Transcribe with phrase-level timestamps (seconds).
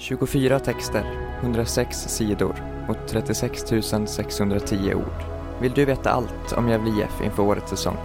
[0.00, 1.04] 24 texter,
[1.42, 2.54] 106 sidor
[2.88, 3.64] mot 36
[4.06, 5.24] 610 ord.
[5.60, 7.96] Vill du veta allt om Gävle IF inför årets säsong?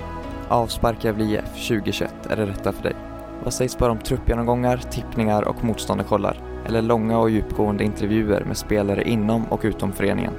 [0.47, 2.95] Avspark Gävle IF 2021 är det rätta för dig.
[3.43, 6.41] Vad sägs bara om truppgenomgångar, tippningar och motståndarkollar?
[6.67, 10.33] Eller långa och djupgående intervjuer med spelare inom och utom föreningen?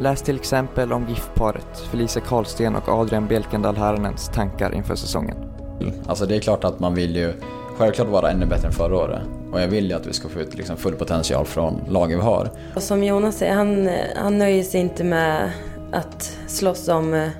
[0.00, 5.36] Läs till exempel om GIF-paret Felicia Karlsten och Adrian Belkendal Haranens tankar inför säsongen.
[5.80, 7.32] Mm, alltså det är klart att man vill ju
[7.76, 9.41] självklart vara ännu bättre än förra året.
[9.52, 12.24] Och jag vill ju att vi ska få ut liksom full potential från lagen vi
[12.24, 12.50] har.
[12.74, 15.50] Och som Jonas säger, han, han nöjer sig inte med
[15.92, 17.30] att slåss om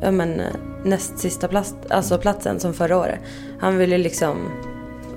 [0.00, 0.42] ja, men,
[0.84, 3.18] näst sista plats, alltså platsen som förra året.
[3.60, 4.36] Han vill ju liksom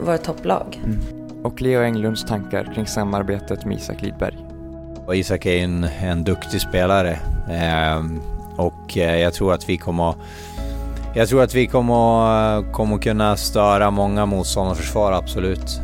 [0.02, 0.82] vara topplag.
[0.84, 1.00] Mm.
[1.44, 4.38] Och Leo Englunds tankar kring samarbetet med Isak Lidberg.
[5.06, 7.20] Och Isak är en, en duktig spelare
[7.52, 8.06] eh,
[8.58, 10.14] och jag tror att vi kommer
[11.16, 15.82] jag tror att vi kommer, kommer kunna störa många motståndarförsvar, absolut.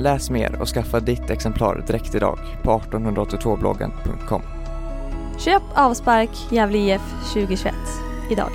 [0.00, 4.42] Läs mer och skaffa ditt exemplar direkt idag på 1882bloggen.com.
[5.38, 7.74] Köp avspark Gävle IF 2021
[8.30, 8.50] idag.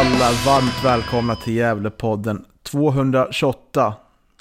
[0.00, 3.94] Alla varmt välkomna till Gävlepodden 228.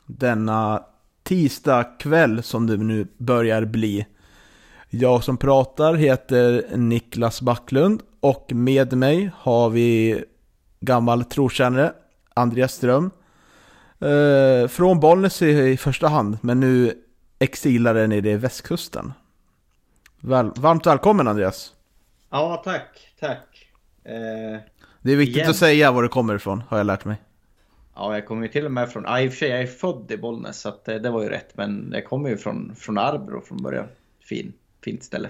[0.05, 0.83] Denna
[1.23, 4.05] tisdag kväll som det nu börjar bli.
[4.89, 10.23] Jag som pratar heter Niklas Backlund och med mig har vi
[10.79, 11.93] gammal trotjänare
[12.33, 13.11] Andreas Ström.
[13.99, 16.93] Eh, från Bollnäs i första hand, men nu
[17.39, 19.13] exilare nere i västkusten.
[20.19, 21.73] Väl, varmt välkommen Andreas!
[22.29, 23.69] Ja, tack, tack.
[24.03, 24.59] Eh,
[25.01, 25.49] det är viktigt igen.
[25.49, 27.17] att säga var du kommer ifrån, har jag lärt mig.
[27.95, 29.67] Ja, jag kommer ju till och med från, ja, i och för sig jag är
[29.67, 31.57] född i Bollnäs så att, eh, det var ju rätt.
[31.57, 33.87] Men jag kommer ju från, från Arbro från början.
[34.29, 35.29] Fin, fint ställe.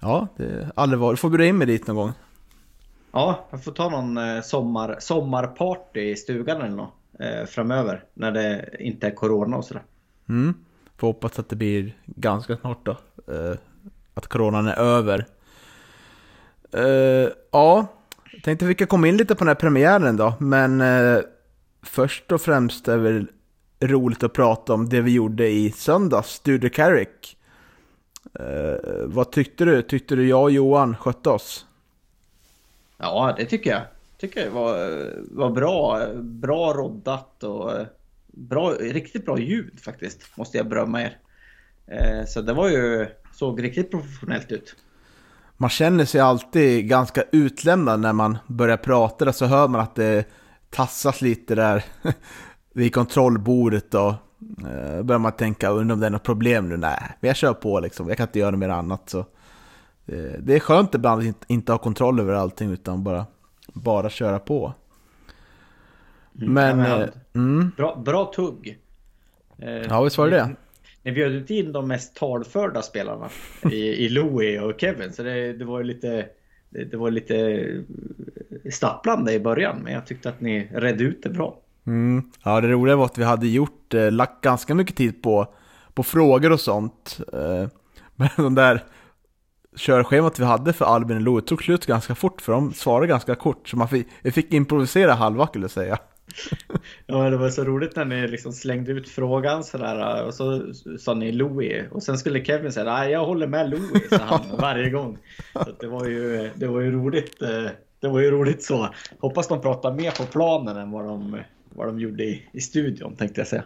[0.00, 1.18] Ja, det aldrig varit.
[1.18, 2.12] får bjuda in mig dit någon gång.
[3.12, 8.04] Ja, jag får ta någon eh, sommar, sommarparty i stugan eller något eh, framöver.
[8.14, 9.82] När det inte är corona och sådär.
[10.28, 10.54] Mm,
[10.96, 12.96] får hoppas att det blir ganska snart då.
[13.32, 13.56] Eh,
[14.14, 15.26] att coronan är över.
[16.72, 17.86] Eh, ja,
[18.42, 21.18] tänkte vi kan komma in lite på den här premiären då, men eh,
[21.82, 23.26] först och främst är det väl
[23.80, 27.36] roligt att prata om det vi gjorde i söndags, Studio Carrick.
[28.38, 29.82] Eh, vad tyckte du?
[29.82, 31.66] Tyckte du jag och Johan skötte oss?
[32.98, 33.82] Ja, det tycker jag.
[34.18, 36.06] Tycker jag var, var bra.
[36.16, 37.86] Bra roddat och eh,
[38.26, 41.18] bra, riktigt bra ljud faktiskt, måste jag berömma er.
[41.86, 44.76] Eh, så det var ju, såg riktigt professionellt ut
[45.56, 49.32] man känner sig alltid ganska utlämnad när man börjar prata.
[49.32, 50.28] Så hör man att det
[50.70, 51.84] tassas lite där
[52.72, 54.08] vid kontrollbordet och
[54.68, 56.76] eh, börjar man tänka, undrar om det är något problem nu?
[56.76, 58.08] Nej, men jag kör på liksom.
[58.08, 59.10] Jag kan inte göra mer annat.
[59.10, 59.18] Så.
[60.06, 63.26] Eh, det är skönt ibland att inte ha kontroll över allting utan bara,
[63.72, 64.74] bara köra på.
[66.40, 66.80] Mm, men...
[66.80, 67.70] Eh, mm.
[67.76, 68.78] bra, bra tugg.
[69.88, 70.56] Ja, visst var det det?
[71.06, 73.28] Ni bjöd inte in de mest talförda spelarna
[73.70, 75.12] i, i Louis och Kevin.
[75.12, 76.26] Så det, det var lite
[76.70, 77.36] det, det, var lite
[78.64, 79.80] eh, stapplande i början.
[79.82, 81.58] Men jag tyckte att ni redde ut det bra.
[81.86, 82.22] Mm.
[82.44, 85.54] Ja, det roliga var att vi hade gjort, eh, lagt ganska mycket tid på,
[85.94, 87.20] på frågor och sånt.
[87.32, 87.68] Eh,
[88.16, 88.84] men de där
[89.76, 92.40] körschemat vi hade för Albin och Louis tog slut ganska fort.
[92.40, 93.68] För de svarade ganska kort.
[93.68, 95.98] Så man fick, vi fick improvisera halva skulle jag säga.
[97.06, 101.14] Ja, det var så roligt när ni liksom slängde ut frågan sådär och så sa
[101.14, 104.90] ni Louis och sen skulle Kevin säga nej jag håller med Louis sa han varje
[104.90, 105.18] gång.
[105.52, 107.42] Så det var ju, det var ju roligt.
[107.42, 107.70] Eh,
[108.00, 108.88] det var ju roligt så.
[109.18, 113.16] Hoppas de pratar mer på planen än vad de, vad de gjorde i, i studion
[113.16, 113.64] tänkte jag säga.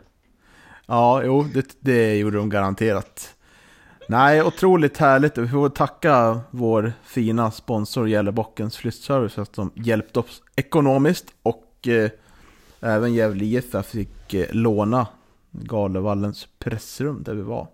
[0.86, 3.34] Ja, jo, det, det gjorde de garanterat.
[4.08, 5.38] Nej, otroligt härligt.
[5.38, 11.88] Vi får tacka vår fina sponsor Gällebockens flyttservice för att de hjälpt oss ekonomiskt och
[11.88, 12.10] eh,
[12.80, 15.06] Även Gävle IF fick eh, låna
[15.50, 17.68] Galevallens pressrum där vi var.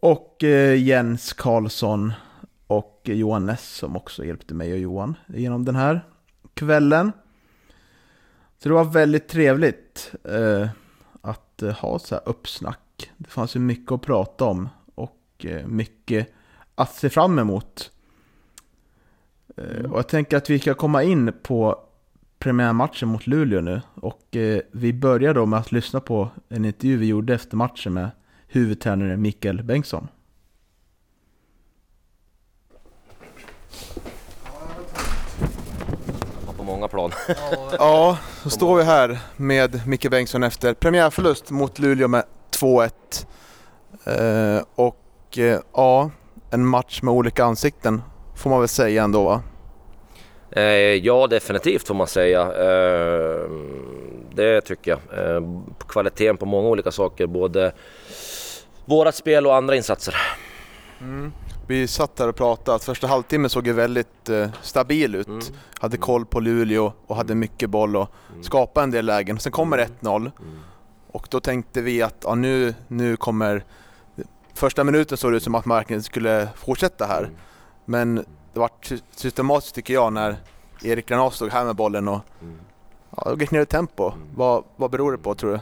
[0.00, 2.12] Och eh, Jens Karlsson
[2.66, 6.06] och Johan Ness som också hjälpte mig och Johan genom den här
[6.54, 7.12] kvällen.
[8.58, 10.68] Så det var väldigt trevligt eh,
[11.20, 13.10] att ha så här uppsnack.
[13.16, 16.28] Det fanns ju mycket att prata om och mycket
[16.74, 17.90] att se fram emot
[19.56, 21.85] Eh, Och jag tänker att vi ska komma in på
[22.38, 23.80] premiärmatchen mot Luleå nu.
[23.94, 27.92] Och eh, vi börjar då med att lyssna på en intervju vi gjorde efter matchen
[27.92, 28.10] med
[28.48, 30.08] huvudtränare Mikael Bengtsson.
[36.56, 37.10] på många plan.
[37.78, 42.24] Ja, så står vi här med Micke Bengtsson efter premiärförlust mot Luleå med
[42.60, 42.90] 2-1.
[44.04, 46.10] Eh, och eh, ja,
[46.50, 48.02] en match med olika ansikten
[48.34, 49.42] får man väl säga ändå va?
[50.50, 50.62] Eh,
[50.94, 52.40] ja, definitivt får man säga.
[52.40, 53.50] Eh,
[54.34, 55.34] det tycker jag.
[55.36, 55.42] Eh,
[55.88, 57.72] kvaliteten på många olika saker, både
[58.84, 60.14] vårat spel och andra insatser.
[61.68, 64.30] Vi satt här och pratade att första halvtimmen såg ju väldigt
[64.62, 65.26] stabil ut.
[65.28, 65.40] Mm.
[65.80, 68.08] Hade koll på Luleå och hade mycket boll och
[68.42, 69.38] skapade en del lägen.
[69.38, 70.30] Sen kommer 1-0 Mm.
[71.12, 73.64] och då tänkte vi att ja, nu, nu kommer...
[74.54, 77.30] Första minuten såg det ut som att marknaden skulle fortsätta här.
[77.84, 78.24] Men
[78.56, 80.36] det vart systematiskt tycker jag när
[80.84, 82.60] Erik Granath stod här med bollen och Mm.
[83.16, 84.12] ja, gick ner i tempo.
[84.34, 85.60] Vad, vad beror det på tror du?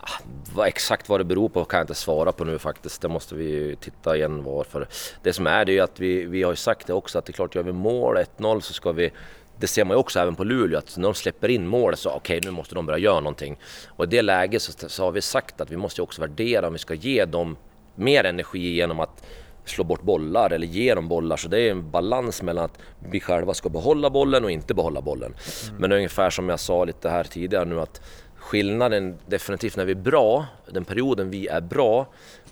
[0.00, 0.22] Ah,
[0.54, 3.02] vad, exakt vad det beror på kan jag inte svara på nu faktiskt.
[3.02, 4.88] Det måste vi ju titta igen varför.
[5.22, 7.24] Det som är det är ju att vi, vi har ju sagt det också att
[7.26, 9.10] det är klart gör vi mål 1-0 så ska vi
[9.58, 12.10] det ser man ju också även på Luleå att när de släpper in målet så
[12.10, 13.58] okej nu måste de börja göra någonting.
[13.88, 16.72] Och i det läget så, så har vi sagt att vi måste också värdera om
[16.72, 17.56] vi ska ge dem
[17.94, 19.24] mer energi genom att
[19.64, 21.36] slå bort bollar eller ge dem bollar.
[21.36, 25.00] Så det är en balans mellan att vi själva ska behålla bollen och inte behålla
[25.00, 25.34] bollen.
[25.78, 28.00] Men ungefär som jag sa lite här tidigare nu att
[28.36, 32.06] skillnaden definitivt när vi är bra, den perioden vi är bra,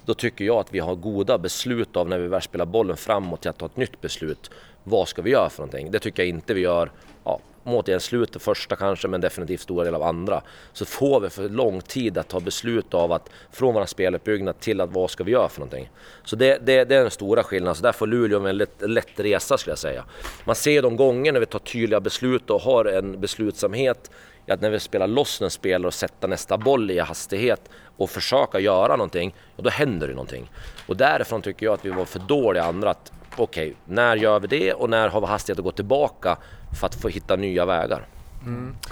[0.05, 3.41] då tycker jag att vi har goda beslut av när vi väl spelar bollen framåt
[3.41, 4.51] till att ta ett nytt beslut.
[4.85, 5.91] Vad ska vi göra för någonting?
[5.91, 6.91] Det tycker jag inte vi gör.
[7.25, 10.43] Ja, återigen slutet första kanske, men definitivt stora delar av andra.
[10.73, 14.81] Så får vi för lång tid att ta beslut av att från våran speluppbyggnad till
[14.81, 15.91] att vad ska vi göra för någonting.
[16.25, 17.75] Så det, det, det är den stora skillnaden.
[17.75, 20.05] Så där får Luleå en väldigt lätt resa skulle jag säga.
[20.45, 24.11] Man ser de gånger när vi tar tydliga beslut och har en beslutsamhet
[24.49, 28.61] att när vi spelar loss en spelare och sätta nästa boll i hastighet och försöka
[28.61, 30.51] göra någonting, ja, då händer det någonting.
[30.87, 34.47] Och därifrån tycker jag att vi var för dåliga andra att okej, när gör vi
[34.47, 36.37] det och när har vi hastighet att gå tillbaka
[36.81, 38.07] för att få hitta nya vägar.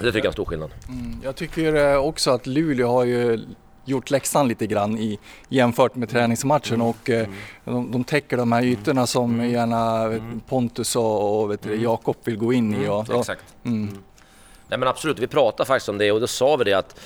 [0.01, 0.71] Det tycker jag är en stor skillnad.
[0.89, 3.41] Mm, jag tycker eh, också att Luleå har ju
[3.85, 7.29] gjort läxan lite grann i, jämfört med träningsmatchen och eh,
[7.65, 12.17] de, de täcker de här ytorna som gärna vet, Pontus och, och vet, du, Jakob
[12.25, 12.89] vill gå in i.
[12.89, 13.45] Och, Exakt.
[13.65, 13.99] mm.
[14.69, 17.01] Nej men absolut, vi pratade faktiskt om det och då sa vi det att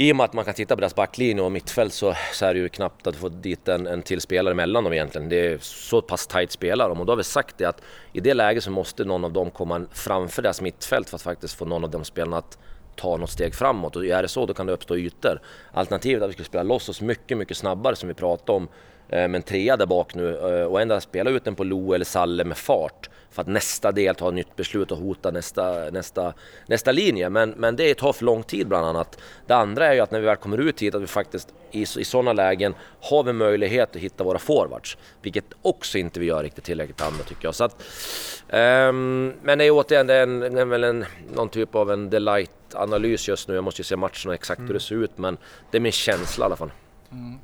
[0.00, 2.54] i och med att man kan titta på deras backlinje och mittfält så, så är
[2.54, 5.28] det ju knappt att få dit en, en till spelare mellan dem egentligen.
[5.28, 8.20] Det är så pass tight spelar de och då har vi sagt det att i
[8.20, 11.64] det läget så måste någon av dem komma framför deras mittfält för att faktiskt få
[11.64, 12.58] någon av de spelarna att
[12.96, 15.40] ta något steg framåt och är det så då kan det uppstå ytor.
[15.72, 18.68] Alternativet är att vi skulle spela loss oss mycket, mycket snabbare som vi pratade om
[19.08, 21.64] Eh, men med en trea där bak nu eh, och ändå spela ut den på
[21.64, 25.30] Lo eller Salle med fart för att nästa del tar ett nytt beslut och hota
[25.30, 26.34] nästa, nästa,
[26.66, 27.30] nästa linje.
[27.30, 29.18] Men, men det tar för lång tid bland annat.
[29.46, 31.82] Det andra är ju att när vi väl kommer ut hit att vi faktiskt i,
[31.82, 34.96] i sådana lägen har vi möjlighet att hitta våra forwards.
[35.22, 37.54] Vilket också inte vi gör riktigt tillräckligt andra tycker jag.
[37.54, 37.72] Så att,
[38.48, 41.90] um, men det är återigen det är, en, det är väl en, någon typ av
[41.92, 43.54] en delight-analys just nu.
[43.54, 45.36] Jag måste ju se matchen och exakt hur det ser ut men
[45.70, 46.70] det är min känsla i alla fall.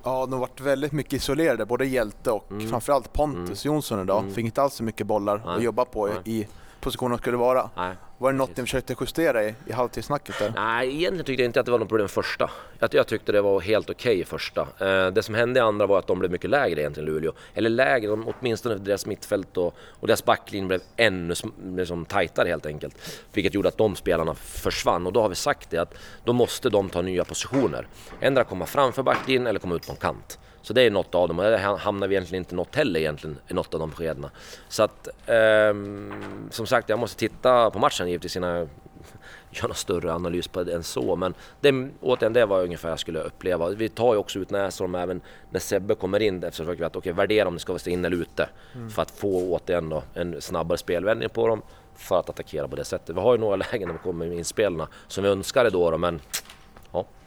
[0.03, 4.25] Ja, de varit väldigt mycket isolerade, både Hjälte och framförallt Pontus Jonsson idag.
[4.35, 5.63] Fick inte alls så mycket bollar att Nej.
[5.65, 6.17] jobba på Nej.
[6.25, 6.47] i
[6.85, 7.71] positionen skulle vara.
[7.77, 7.95] Nej.
[8.19, 10.53] Var det något ni försökte justera i, i halvtidssnacket där?
[10.57, 12.51] Nej, egentligen tyckte jag inte att det var något problem första.
[12.79, 14.61] Jag, jag tyckte det var helt okej i första.
[14.61, 17.33] Eh, det som hände i andra var att de blev mycket lägre egentligen, Luleå.
[17.55, 21.35] Eller lägre, de, åtminstone deras mittfält och, och deras backlinje blev ännu
[21.77, 23.23] liksom, tajtare helt enkelt.
[23.33, 26.71] Vilket gjorde att de spelarna försvann och då har vi sagt det att då måste
[26.71, 27.87] de ta nya positioner.
[28.21, 30.39] Ändra komma framför backlinjen eller komma ut på en kant.
[30.65, 33.39] Så det är något av dem och där hamnar vi egentligen inte något heller egentligen
[33.49, 34.31] i något av de skedena.
[34.69, 38.69] Så att ehm, som sagt, jag måste titta på matchen givetvis innan jag
[39.51, 41.17] gör någon större analys på det än så.
[41.17, 43.69] Men det, återigen, det var ungefär jag skulle uppleva.
[43.69, 47.13] Vi tar ju också ut näsor även när Sebbe kommer in eftersom vi vet, okej,
[47.13, 48.49] värdera om det ska vara in eller ute.
[48.95, 51.63] För att få återigen då, en snabbare spelvändning på dem
[51.97, 53.17] för att attackera på det sättet.
[53.17, 55.99] Vi har ju några lägen när vi kommer med inspelarna som vi önskade då, då
[55.99, 56.21] men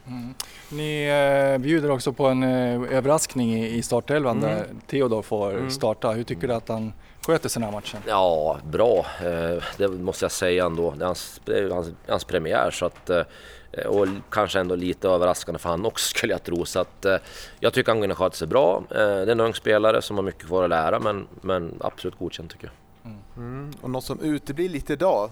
[0.08, 0.46] ja.
[0.76, 1.04] Ni
[1.54, 6.10] eh, bjuder också på en eh, överraskning i, i startelvan där Theodor får starta.
[6.10, 6.92] Hur tycker du att han
[7.26, 8.00] sköter sig den här matchen?
[8.06, 9.06] Ja, bra.
[9.22, 10.90] Eh, Det måste jag säga ändå.
[10.90, 11.40] Det är hans,
[11.72, 13.22] hans, hans premiär så att eh,
[13.86, 16.64] och kanske ändå lite överraskande för han också skulle jag tro.
[16.64, 17.16] Så att, eh,
[17.60, 18.82] jag tycker han går in och sköter sig bra.
[18.90, 22.18] Eh, Det är en ung spelare som har mycket kvar att lära men, men absolut
[22.18, 22.74] godkänt tycker jag.
[23.36, 23.70] Mm.
[23.80, 25.30] Och något som uteblir lite idag,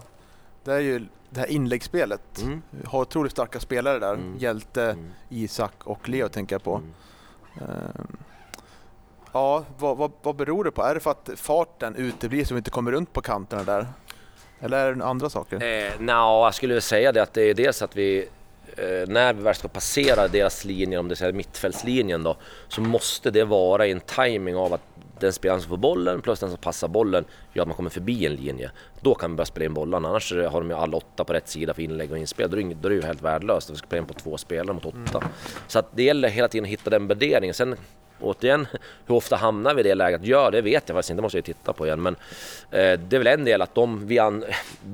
[0.63, 2.41] det är ju det här inläggsspelet.
[2.41, 2.61] Mm.
[2.85, 4.13] Har otroligt starka spelare där.
[4.13, 4.37] Mm.
[4.37, 5.11] Hjälte, Mm.
[5.29, 6.75] Isak och Leo tänker jag på.
[6.75, 6.93] Mm.
[7.69, 8.17] Ehm,
[9.31, 10.83] Ja, vad, vad, vad beror det på?
[10.83, 13.87] Är det för att farten uteblir så vi inte kommer runt på kanterna där?
[14.59, 15.55] Eller är det andra saker?
[15.55, 18.27] Eh, Nja, jag skulle säga det att det är dels att vi
[18.77, 23.31] eh, när vi väl ska passera deras linje, om det är mittfältslinjen då, så måste
[23.31, 24.81] det vara i en timing av att
[25.19, 28.25] den spelaren som får bollen plus den som passar bollen gör att man kommer förbi
[28.25, 28.71] en linje.
[29.01, 30.09] Då kan vi börja spela in bollarna.
[30.09, 32.51] Annars har de ju alla åtta på rätt sida för inlägg och inspel.
[32.51, 33.69] Då är det, då är det ju helt värdelöst.
[33.69, 35.17] Vi ska spela in på två spelare mot åtta.
[35.17, 35.29] Mm.
[35.67, 37.53] Så att det gäller hela tiden att hitta den värderingen.
[37.53, 37.75] Sen
[38.19, 38.67] återigen,
[39.05, 40.25] hur ofta hamnar vi i det läget?
[40.25, 42.01] Ja, det vet jag faktiskt inte, det måste jag titta på igen.
[42.01, 42.15] Men
[42.71, 44.45] eh, det är väl en del att de, vi an,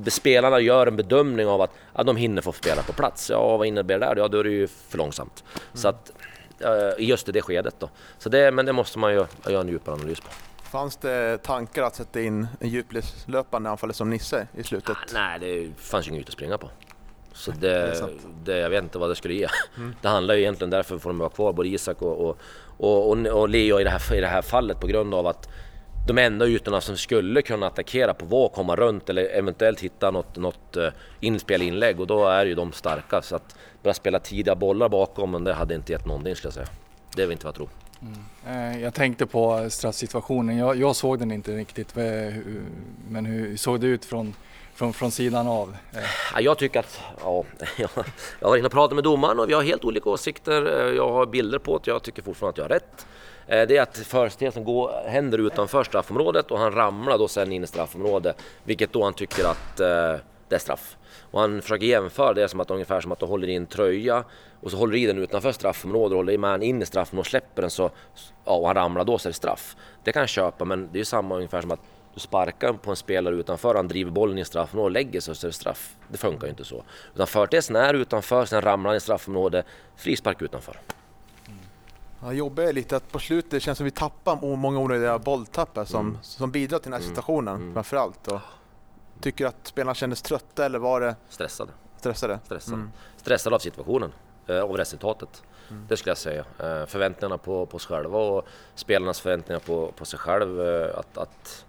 [0.08, 3.30] spelarna gör en bedömning av att, att de hinner få spela på plats.
[3.30, 4.16] Ja, vad innebär det där?
[4.16, 5.44] Ja, då är det ju för långsamt.
[5.48, 5.62] Mm.
[5.74, 6.12] Så att
[6.64, 7.76] Eh, just i det skedet.
[7.80, 7.90] Då.
[8.18, 10.28] Så det, men det måste man ju göra en djupare analys på.
[10.72, 14.98] Fanns det tankar att sätta in en djupledslöpande anfallare som Nisse i slutet?
[14.98, 16.70] Ah, nej, det fanns ju inget att springa på.
[17.34, 18.04] Så det,
[18.44, 19.48] det, jag vet inte vad det skulle ge.
[19.78, 19.96] Mm.
[20.02, 22.38] Det handlar ju egentligen därför får de vara kvar, både Isak och, och,
[22.78, 25.50] och, och Leo i det, här, i det här fallet på grund av att
[26.08, 30.36] de enda ytorna som skulle kunna attackera på var komma runt eller eventuellt hitta något,
[30.36, 33.22] något uh, inspel inlägg och då är ju de starka.
[33.22, 36.54] Så att börja spela tidiga bollar bakom, men det hade inte gett någonting skulle jag
[36.54, 36.68] säga.
[37.16, 37.70] Det väl inte vad jag tror.
[38.46, 38.82] Mm.
[38.82, 40.58] Jag tänkte på straffsituationen.
[40.58, 41.96] Jag, jag såg den inte riktigt,
[43.10, 44.36] men hur såg det ut från,
[44.74, 45.76] från, från sidan av?
[46.40, 47.44] Jag tycker att, ja,
[48.40, 50.92] jag har inne och pratat med domaren och vi har helt olika åsikter.
[50.94, 53.06] Jag har bilder på att jag tycker fortfarande att jag har rätt.
[53.48, 54.66] Eh, det är att företeelsen
[55.06, 59.46] händer utanför straffområdet och han ramlar då sen in i straffområdet, vilket då han tycker
[59.46, 60.98] att eh, det är straff.
[61.32, 64.24] Och han försöker jämföra det som att ungefär som att du håller i en tröja
[64.62, 67.28] och så håller du i den utanför straffområdet och håller med den in i straffområdet
[67.28, 67.92] och släpper den så,
[68.46, 69.76] ja, och han ramlar då så är det straff.
[70.04, 71.80] Det kan jag köpa men det är ju samma ungefär som att
[72.14, 75.48] du sparkar på en spelare utanför, han driver bollen i straffområdet och lägger sig så
[75.48, 75.96] är det straff.
[76.08, 76.84] Det funkar ju inte så.
[77.16, 80.80] Utan förtesen är utanför, sen ramlar han i straffområdet, frispark utanför.
[82.24, 85.20] Ja, jobbigt är lite att på slutet det känns som att vi tappar många onödiga
[85.20, 86.18] bolltappar som, mm.
[86.22, 87.10] som bidrar till den här mm.
[87.16, 87.74] situationen mm.
[87.74, 88.28] framförallt.
[88.28, 88.40] Och
[89.22, 91.16] tycker att spelarna kändes trötta eller var det?
[91.30, 91.72] Stressade.
[91.98, 92.40] Stressade?
[92.46, 92.92] Stressade, mm.
[93.18, 94.12] Stressade av situationen,
[94.48, 95.44] eh, av resultatet.
[95.70, 95.86] Mm.
[95.90, 96.46] Det skulle jag säga.
[96.60, 101.18] Eh, förväntningarna på, på sig själva och spelarnas förväntningar på, på sig själv eh, att,
[101.18, 101.66] att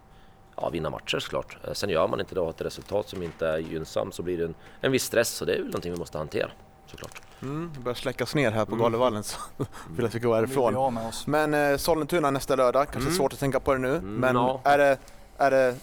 [0.57, 1.59] ja, vinna matcher såklart.
[1.73, 4.39] Sen gör man inte det och har ett resultat som inte är gynnsamt så blir
[4.39, 6.51] det en, en viss stress och det är väl någonting vi måste hantera
[6.87, 7.23] såklart.
[7.43, 8.83] Mm, det börjar släckas ner här på mm.
[8.83, 9.39] Galevallen så
[9.97, 10.99] vill att vi gå härifrån.
[11.27, 13.19] Men eh, Sollentuna nästa lördag, kanske mm.
[13.19, 13.97] svårt att tänka på det nu.
[13.97, 14.61] Mm, men no.
[14.65, 14.99] är, det,
[15.39, 15.77] är det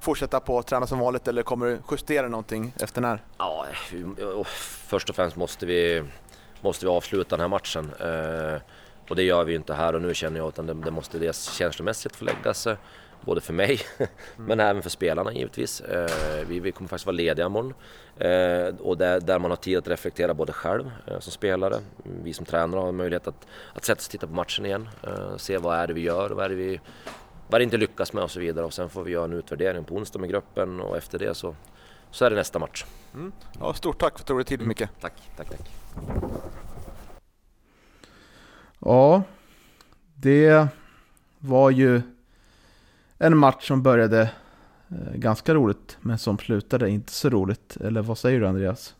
[0.00, 3.24] fortsätta på att träna som vanligt eller kommer du justera någonting efter när?
[3.38, 3.66] Ja,
[4.86, 6.04] först och främst måste vi,
[6.60, 7.92] måste vi avsluta den här matchen.
[8.00, 8.60] Eh,
[9.08, 12.16] och det gör vi inte här och nu känner jag, utan det, måste dels känslomässigt
[12.16, 12.76] få lägga sig
[13.20, 13.80] både för mig
[14.36, 15.80] men även för spelarna givetvis.
[15.80, 17.74] Eh, vi, kommer faktiskt vara lediga imorgon
[18.16, 21.76] eh, och där, man har tid att reflektera både själv eh, som spelare,
[22.22, 24.88] vi som tränare har möjlighet att, att sätta sig och titta på matchen igen,
[25.36, 26.80] se vad är det vi gör, vad är det vi
[27.48, 29.84] vad det inte lyckas med och så vidare och sen får vi göra en utvärdering
[29.84, 31.54] på onsdag med gruppen och efter det så,
[32.10, 32.84] så är det nästa match.
[33.14, 33.32] Mm.
[33.60, 34.66] Ja, stort tack för att du tog dig tid.
[34.66, 34.88] Micke.
[35.00, 36.65] Tack, tack, tack.
[38.88, 39.22] Ja,
[40.14, 40.68] det
[41.38, 42.02] var ju
[43.18, 44.20] en match som började
[44.90, 47.76] eh, ganska roligt men som slutade inte så roligt.
[47.80, 48.94] Eller vad säger du Andreas?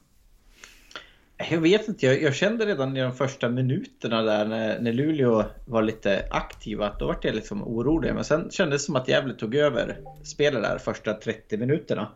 [1.50, 5.44] Jag vet inte, jag, jag, kände redan i de första minuterna där när, när Luleå
[5.66, 8.14] var lite aktiva att då var jag liksom orolig.
[8.14, 12.08] Men sen kändes det som att Gävle tog över spelet där första 30 minuterna.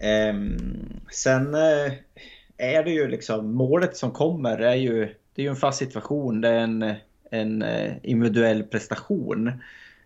[0.00, 0.56] Ehm,
[1.10, 1.92] sen eh,
[2.56, 6.40] är det ju liksom målet som kommer är ju, det är ju en fast situation.
[6.40, 6.94] Det är en,
[7.30, 9.48] en eh, individuell prestation.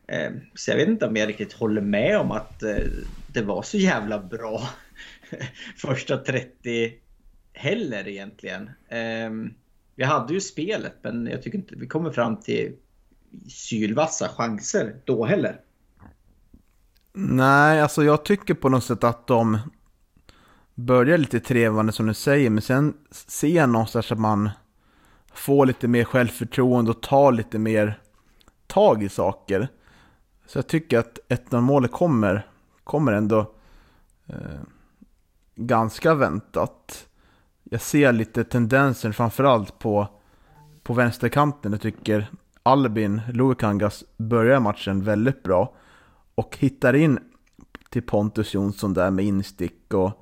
[0.07, 2.77] Eh, så jag vet inte om jag riktigt håller med om att eh,
[3.33, 4.69] det var så jävla bra
[5.77, 6.93] första 30
[7.53, 8.71] heller egentligen.
[8.89, 9.55] Ehm,
[9.97, 12.73] vi hade ju spelet men jag tycker inte vi kommer fram till
[13.49, 15.61] sylvassa chanser då heller.
[17.13, 19.59] Nej, alltså jag tycker på något sätt att de
[20.75, 24.51] börjar lite trevande som du säger, men sen ser jag någonstans att man
[25.35, 27.99] Få lite mer självförtroende och ta lite mer
[28.67, 29.69] tag i saker.
[30.47, 32.47] Så jag tycker att 1-0 målet kommer,
[32.85, 33.51] kommer ändå
[34.27, 34.61] eh,
[35.55, 37.07] ganska väntat.
[37.63, 40.09] Jag ser lite tendenser framförallt på,
[40.83, 41.73] på vänsterkanten.
[41.73, 42.31] Jag tycker
[42.63, 45.75] Albin Luikangas börjar matchen väldigt bra
[46.35, 47.19] och hittar in
[47.91, 50.13] till Pontus Jonsson där med instick och eh,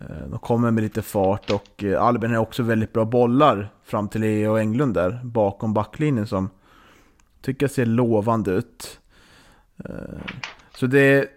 [0.00, 4.08] Eh, de kommer med lite fart och eh, Albin har också väldigt bra bollar fram
[4.08, 6.50] till Leo Englund där bakom backlinjen som
[7.40, 9.00] tycker jag ser lovande ut.
[9.84, 10.20] Eh,
[10.74, 11.30] så det,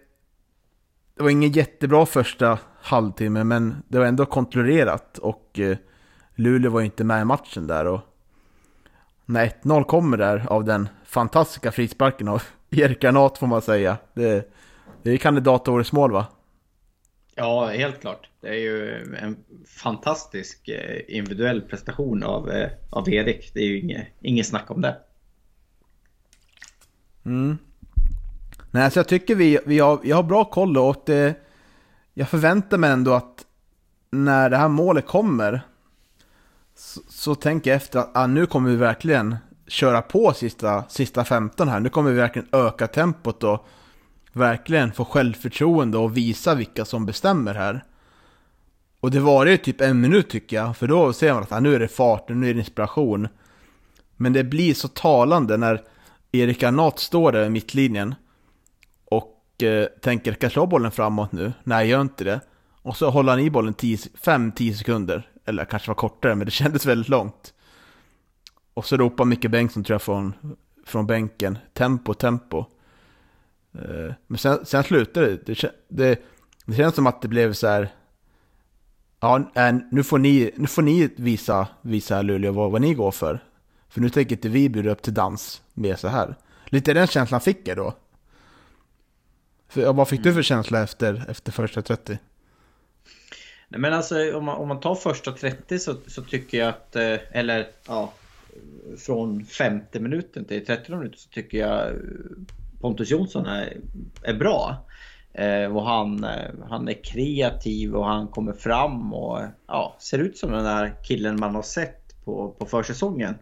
[1.16, 5.60] det var ingen jättebra första halvtimme, men det var ändå kontrollerat och
[6.34, 7.86] Luleå var inte med i matchen där.
[7.86, 8.00] Och
[9.24, 13.96] när 1-0 kommer där av den fantastiska frisparken av Erik Granat får man säga.
[14.14, 14.52] Det,
[15.02, 16.26] det är kandidat årets mål va?
[17.38, 18.28] Ja, helt klart.
[18.40, 23.50] Det är ju en fantastisk eh, individuell prestation av, eh, av Erik.
[23.54, 24.96] Det är ju inget, inget snack om det.
[27.24, 27.58] Mm.
[28.70, 31.34] Nej, så jag tycker vi, vi, har, vi har bra koll och det,
[32.14, 33.44] jag förväntar mig ändå att
[34.10, 35.60] när det här målet kommer
[36.74, 41.24] så, så tänker jag efter att ah, nu kommer vi verkligen köra på sista, sista
[41.24, 41.80] 15 här.
[41.80, 43.66] Nu kommer vi verkligen öka tempot och
[44.36, 47.84] verkligen få självförtroende och visa vilka som bestämmer här.
[49.00, 51.60] Och det var ju typ en minut tycker jag, för då ser man att ah,
[51.60, 53.28] nu är det fart, nu är det inspiration.
[54.16, 55.82] Men det blir så talande när
[56.32, 58.14] Erik Arnott står där i mittlinjen
[59.04, 61.52] och eh, tänker, kanske ha bollen framåt nu?
[61.64, 62.40] Nej, gör inte det.
[62.82, 66.86] Och så håller han i bollen 5-10 sekunder, eller kanske var kortare, men det kändes
[66.86, 67.54] väldigt långt.
[68.74, 70.32] Och så ropar Micke Bengtsson tror jag från,
[70.86, 72.64] från bänken, tempo, tempo.
[73.82, 75.46] Eh, men sen, sen slutade det.
[75.46, 76.20] Det, det.
[76.66, 77.88] det känns som att det blev så här,
[79.20, 79.50] ja,
[79.90, 83.40] nu får ni, nu får ni visa, visa Luleå vad, vad ni går för.
[83.88, 86.34] För nu tänker inte vi bjuda upp till dans med så här.
[86.64, 87.94] Lite den känslan fick jag då.
[89.68, 92.18] För, vad fick du för känsla efter, efter första 30?
[93.68, 96.96] Nej, men alltså om man, om man tar första 30 så, så tycker jag att,
[96.96, 98.12] eh, eller ja,
[98.98, 101.92] från 50 minuten till 30 minuter så tycker jag
[102.80, 103.76] Pontus Jonsson är,
[104.22, 104.86] är bra.
[105.32, 110.38] Eh, och han, eh, han är kreativ och han kommer fram och ja, ser ut
[110.38, 113.34] som den där killen man har sett på, på försäsongen.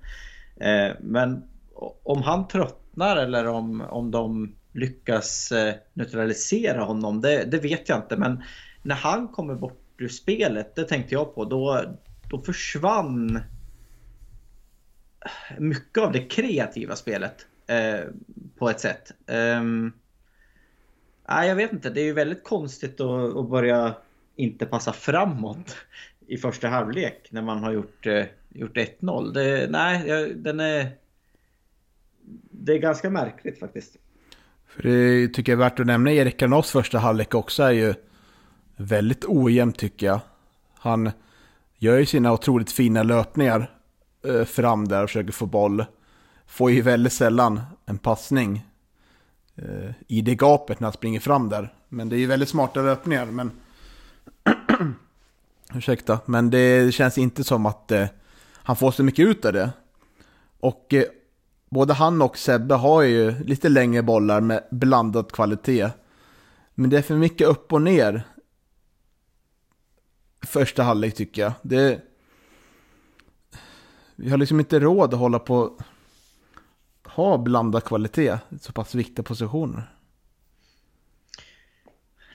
[0.56, 1.42] Eh, men
[2.02, 7.98] om han tröttnar eller om, om de lyckas eh, neutralisera honom, det, det, vet jag
[7.98, 8.16] inte.
[8.16, 8.42] Men
[8.82, 11.84] när han kommer bort ur spelet, det tänkte jag på, då,
[12.30, 13.40] då försvann
[15.58, 18.00] mycket av det kreativa spelet eh,
[18.58, 19.12] på ett sätt.
[19.26, 19.92] Um,
[21.28, 23.94] nej, jag vet inte, det är ju väldigt konstigt att, att börja
[24.36, 25.76] inte passa framåt
[26.26, 29.68] i första halvlek när man har gjort, eh, gjort 1-0.
[29.70, 30.90] Nej, den är...
[32.50, 33.96] Det är ganska märkligt faktiskt.
[34.66, 36.12] För det tycker jag är värt att nämna.
[36.12, 37.94] Erik Granaths första halvlek också är ju
[38.76, 40.20] väldigt ojämn tycker jag.
[40.74, 41.10] Han
[41.78, 43.70] gör ju sina otroligt fina löpningar
[44.26, 45.84] eh, fram där och försöker få boll.
[46.54, 48.66] Får ju väldigt sällan en passning
[49.56, 51.74] eh, i det gapet när han springer fram där.
[51.88, 53.26] Men det är ju väldigt smarta löpningar.
[53.26, 53.50] Men
[55.74, 58.06] Ursäkta, men det känns inte som att eh,
[58.52, 59.70] han får så mycket ut av det.
[60.60, 61.04] Och eh,
[61.70, 65.90] både han och Sebbe har ju lite längre bollar med blandad kvalitet.
[66.74, 68.22] Men det är för mycket upp och ner.
[70.42, 71.52] Första halvlek tycker jag.
[71.62, 72.00] Det...
[74.16, 75.78] Vi har liksom inte råd att hålla på
[77.14, 79.90] ha blandad kvalitet i så pass viktiga positioner.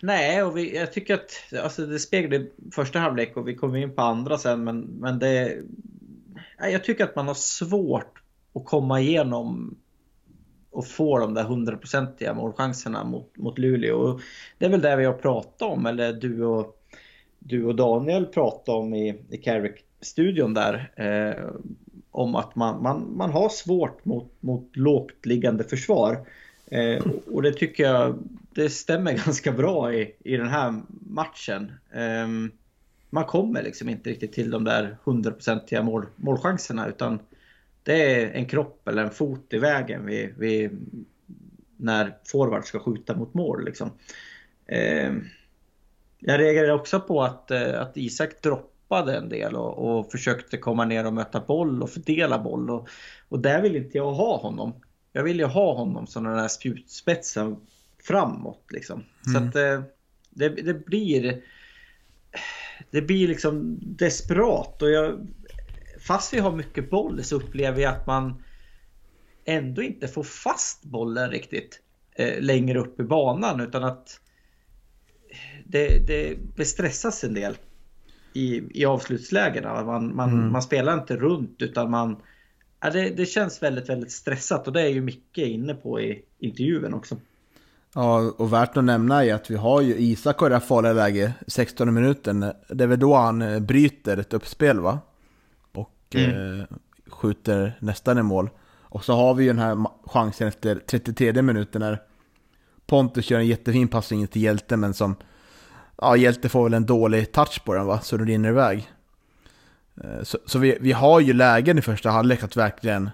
[0.02, 1.32] Nej, och vi, jag tycker att
[1.64, 4.64] alltså det speglade första halvlek och vi kommer in på andra sen.
[4.64, 5.58] Men, men det...
[6.60, 8.22] Jag tycker att man har svårt
[8.54, 9.78] att komma igenom
[10.72, 13.98] och få de där hundraprocentiga målchanserna mot, mot Luleå.
[13.98, 14.22] Och
[14.58, 16.84] det är väl det vi har pratat om, eller du och,
[17.40, 20.92] du och Daniel pratade om i, i Carrick-studion där.
[20.96, 21.50] Eh,
[22.12, 26.28] om att man, man, man har svårt mot, mot lågt liggande försvar.
[26.66, 28.20] Eh, och det tycker jag
[28.54, 31.72] det stämmer ganska bra i, i den här matchen.
[31.92, 32.28] Eh,
[33.10, 37.20] man kommer liksom inte riktigt till de där hundraprocentiga mål, målchanserna utan
[37.84, 40.88] det är en kropp eller en fot i vägen vid, vid
[41.78, 43.66] när forward ska skjuta mot mål.
[43.66, 43.92] Liksom.
[44.66, 45.14] Eh,
[46.20, 48.42] jag reagerade också på att, eh, att Isak
[48.90, 52.70] droppade en del och, och, försökte komma ner och möta boll och fördela boll.
[52.70, 52.90] Och,
[53.30, 54.74] och där vill inte jag ha honom.
[55.14, 57.58] Jag vill ju ha honom som den här spjutspetsen
[58.04, 58.66] framåt.
[58.70, 59.04] Liksom.
[59.28, 59.34] Mm.
[59.34, 59.84] Så att eh,
[60.30, 61.42] det, det, blir...
[62.92, 64.82] Det blir liksom desperat.
[64.82, 65.28] Och jag,
[66.08, 68.44] fast vi har mycket boll så upplever jag att man
[69.46, 71.82] ändå inte får fast bollen riktigt
[72.16, 74.20] eh, längre upp i banan utan att
[75.66, 77.56] det, det, det stressas en del
[78.34, 79.84] i, i avslutslägena.
[79.84, 80.52] Man, man, mm.
[80.52, 82.18] man spelar inte runt utan man
[82.82, 86.22] ja, det, det känns väldigt, väldigt stressat och det är ju Micke inne på i
[86.40, 87.18] intervjun också.
[87.94, 90.94] Ja, och värt att nämna är att vi har ju Isak i det här farliga
[90.94, 92.40] läge 16 minuten.
[92.68, 95.00] Det är väl då han eh, bryter ett uppspel va?
[96.14, 96.60] mm.
[96.60, 96.66] eh,
[97.08, 98.50] skjuter nästan i mål.
[98.82, 102.02] Och så har vi ju den här chansen efter 33 minuten när
[102.86, 105.16] Pontus gör en jättefin passning till Hjälte men som...
[106.02, 108.90] Ja, Hjälte får väl en dålig touch på den va, så den rinner iväg.
[110.04, 113.10] Eh, så, så vi, vi har ju lägen i första halvlek att verkligen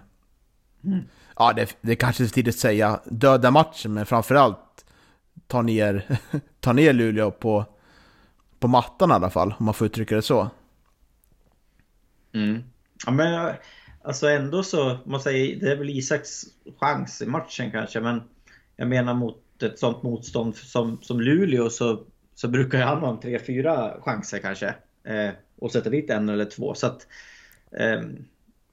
[1.35, 4.85] ja det, det är kanske är för tidigt att säga döda matchen, men framförallt
[5.47, 6.19] ta ner,
[6.59, 7.65] ta ner Luleå på,
[8.59, 10.49] på mattan i alla fall, om man får uttrycka det så.
[12.33, 12.63] Mm.
[13.05, 13.53] Ja, men
[14.03, 16.43] alltså ändå så jag säga, det är väl Isaks
[16.79, 18.21] chans i matchen kanske, men
[18.75, 22.03] jag menar mot ett sånt motstånd som, som Luleå så,
[22.35, 24.75] så brukar han ha en 3-4 chanser kanske.
[25.03, 26.73] Eh, och sätta dit en eller två.
[26.73, 27.07] Så att,
[27.71, 28.01] eh,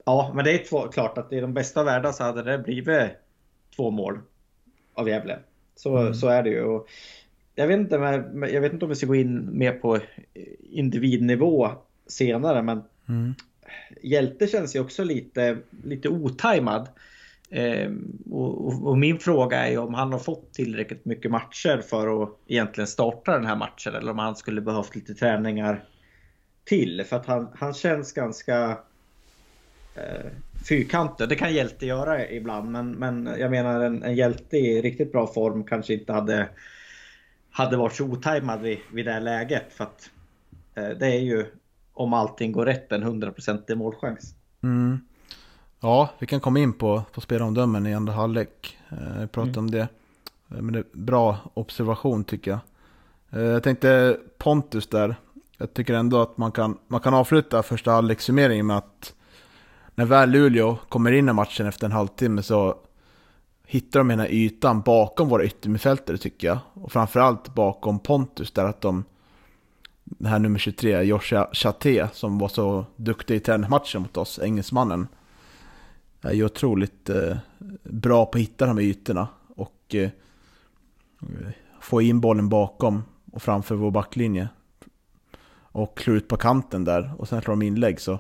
[0.05, 3.11] ja, men det är två, klart att i de bästa världar så hade det blivit
[3.77, 4.19] två mål
[4.95, 5.39] av Gävle.
[5.77, 6.15] Så, mm.
[6.15, 6.63] så är det ju.
[6.63, 6.89] Och
[7.55, 7.95] jag, vet inte,
[8.53, 9.99] jag vet inte om vi ska gå in mer på
[10.71, 11.71] individnivå
[12.07, 13.35] senare, men mm.
[14.03, 16.89] Hjälte känns ju också lite, lite otajmad.
[17.53, 17.91] Eh,
[18.31, 22.23] och, och, och, min fråga är ju om han har fått tillräckligt mycket matcher för
[22.23, 25.85] att egentligen starta den här matchen eller om han skulle behövt lite träningar
[26.65, 27.05] till.
[27.09, 28.79] För att han, han känns ganska
[29.95, 30.31] eh,
[30.69, 31.29] fyrkantig.
[31.29, 35.27] Det kan hjälte göra ibland men, men jag menar en, en hjälte i riktigt bra
[35.27, 36.49] form kanske inte hade,
[37.51, 39.73] hade varit så otajmad vid, vid det här läget.
[39.73, 40.11] För att
[40.75, 41.47] eh, det är ju
[41.93, 44.35] om allting går rätt en 100% målchans.
[44.63, 44.99] Mm.
[45.85, 48.79] Ja, vi kan komma in på, på spelomdömen i andra halvlek.
[48.89, 49.59] Eh, prata mm.
[49.59, 49.81] om det.
[49.81, 49.89] Eh,
[50.49, 52.61] men det är bra observation tycker jag.
[53.41, 55.17] Eh, jag tänkte Pontus där.
[55.59, 59.15] Jag tycker ändå att man kan, man kan avsluta första halvlekssummeringen med att
[59.95, 62.75] när väl Luleå kommer in i matchen efter en halvtimme så
[63.67, 66.59] hittar de den här ytan bakom våra yttermittfältare tycker jag.
[66.75, 69.05] Och framförallt bakom Pontus där att de
[70.05, 75.09] den här nummer 23, Joshua Chaté, som var så duktig i träningsmatchen mot oss, engelsmannen,
[76.23, 77.37] är ju otroligt eh,
[77.83, 80.11] bra på att hitta de här ytorna och eh,
[81.81, 84.49] få in bollen bakom och framför vår backlinje.
[85.75, 88.19] Och klå ut på kanten där och sen slår de inlägg så...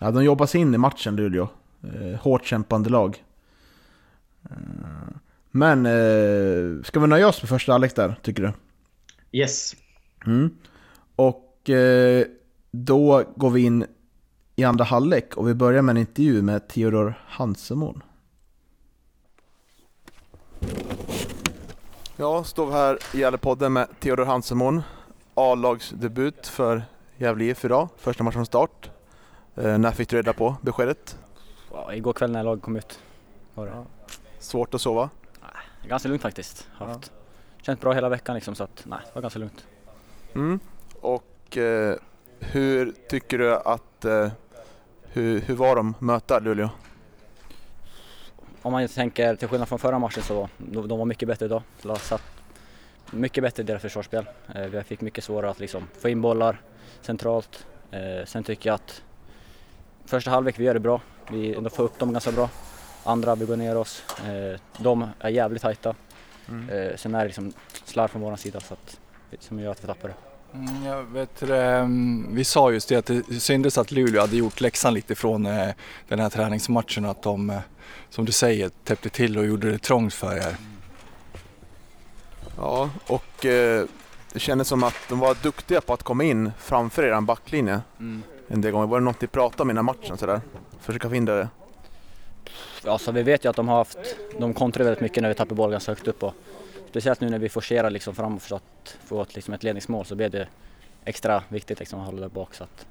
[0.00, 1.48] Ja, de jobbar sig in i matchen Luleå.
[1.82, 3.24] Eh, hårt kämpande lag.
[5.50, 8.52] Men, eh, ska vi nöja oss med första Alex där, tycker du?
[9.38, 9.76] Yes.
[10.26, 10.50] Mm.
[11.16, 12.26] Och eh,
[12.70, 13.86] då går vi in
[14.58, 18.02] i andra halvlek och vi börjar med en intervju med Theodor Hansemon.
[22.16, 24.82] Ja, står vi här i Gävlepodden med Theodor Hansemon.
[25.34, 26.82] A-lagsdebut för
[27.16, 28.90] Gävle IF idag, första matchen start.
[29.54, 31.18] Eh, när fick du reda på beskedet?
[31.72, 33.00] Ja, igår kväll när laget kom ut.
[33.54, 33.84] Var det.
[34.38, 35.10] Svårt att sova?
[35.40, 36.68] Nej, ganska lugnt faktiskt.
[36.72, 37.12] Haft.
[37.14, 37.62] Ja.
[37.62, 39.66] Känt bra hela veckan liksom så att nej, det var ganska lugnt.
[40.34, 40.60] Mm.
[41.00, 41.96] Och eh,
[42.40, 44.28] hur tycker du att, eh,
[45.18, 46.70] hur, hur var de möta Luleå?
[48.62, 51.62] Om man tänker till skillnad från förra matchen så de, de var mycket bättre idag.
[52.00, 52.22] Satt
[53.10, 54.26] mycket bättre i deras försvarsspel.
[54.54, 56.60] Eh, vi fick mycket svårare att liksom få in bollar
[57.00, 57.66] centralt.
[57.90, 59.02] Eh, sen tycker jag att
[60.04, 61.00] första halvlek vi gör det bra.
[61.30, 62.50] Vi ändå får upp dem ganska bra.
[63.04, 64.02] Andra vi går ner oss.
[64.26, 65.94] Eh, de är jävligt tajta.
[66.48, 66.96] Mm.
[66.96, 67.52] Sen är det liksom
[67.84, 69.00] slarv från vår sida så att,
[69.38, 70.27] som gör att vi tappar det.
[70.54, 74.60] Mm, jag vet, mm, vi sa just det att det syntes att Luleå hade gjort
[74.60, 75.68] läxan lite från eh,
[76.08, 77.58] den här träningsmatchen att de, eh,
[78.10, 80.56] som du säger, täppte till och gjorde det trångt för er.
[82.56, 83.84] Ja, och eh,
[84.32, 88.22] det kändes som att de var duktiga på att komma in framför er backlinje mm.
[88.48, 88.86] en del gånger.
[88.86, 90.40] Var det något ni pratade om i den här matchen sådär?
[90.80, 91.48] Försöka förhindra det?
[92.84, 93.98] Ja, så vi vet ju att de har haft,
[94.38, 96.34] de kontrar väldigt mycket när vi tappar boll ganska högt upp och
[96.88, 100.16] speciellt nu när vi forcerar liksom framåt för att få ett, liksom ett ledningsmål så
[100.16, 100.48] blir det
[101.04, 102.54] extra viktigt liksom att hålla där bak.
[102.54, 102.86] Så att,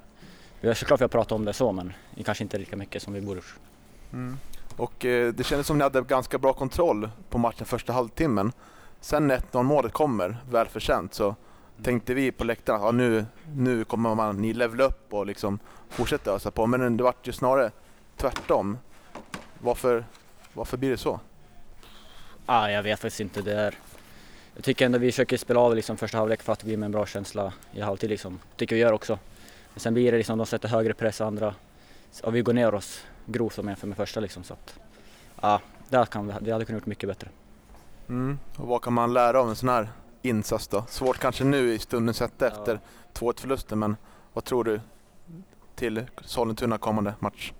[0.61, 1.93] vi har såklart vi har pratat om det så men
[2.25, 3.41] kanske inte lika mycket som vi borde
[4.13, 4.37] mm.
[4.77, 8.51] Och eh, det kändes som ni hade ganska bra kontroll på matchen första halvtimmen.
[9.01, 11.35] Sen när 1-0 målet kommer, välförtjänt, så
[11.83, 15.59] tänkte vi på läktaren att ja, nu, nu kommer man, ni levla upp och liksom
[15.89, 16.67] fortsätta ösa på.
[16.67, 17.71] Men det vart ju snarare
[18.15, 18.77] tvärtom.
[19.59, 20.05] Varför,
[20.53, 21.19] varför blir det så?
[22.45, 23.41] Ah, jag vet faktiskt inte.
[23.41, 23.75] Det är,
[24.57, 26.91] jag tycker ändå vi försöker spela av liksom första halvlek för att vi med en
[26.91, 28.09] bra känsla i halvtid.
[28.09, 28.39] Liksom.
[28.55, 29.19] tycker vi gör också.
[29.73, 31.55] Men sen blir det liksom, de sätter högre press andra
[32.23, 34.19] och vi går ner oss grovt om jämfört med första.
[34.19, 34.79] Liksom, så att,
[35.41, 37.29] ja, det, kan, det hade kunnat gjort mycket bättre.
[38.09, 38.39] Mm.
[38.55, 39.89] Och vad kan man lära av en sån här
[40.21, 40.85] insats då?
[40.87, 42.79] Svårt kanske nu i stunden sett efter
[43.13, 43.19] ja.
[43.19, 43.95] 2-1 förlusten men
[44.33, 44.81] vad tror du
[45.75, 47.53] till Sollentuna kommande match?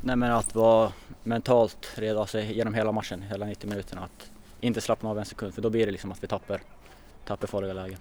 [0.00, 4.02] Nej men att vara mentalt redo alltså, genom hela matchen, hela 90 minuterna.
[4.04, 4.30] Att
[4.66, 6.60] inte slappna av en sekund för då blir det liksom att vi tappar,
[7.24, 7.98] tappar farliga lägen.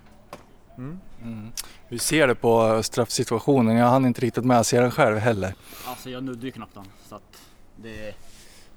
[0.78, 1.00] Mm.
[1.24, 1.52] Mm.
[1.90, 5.54] Vi ser det på straffsituationen, jag hann inte riktigt med att se den själv heller.
[5.88, 6.86] Alltså jag nuddade ju knappt den.
[7.10, 7.42] Så att
[7.76, 8.16] det,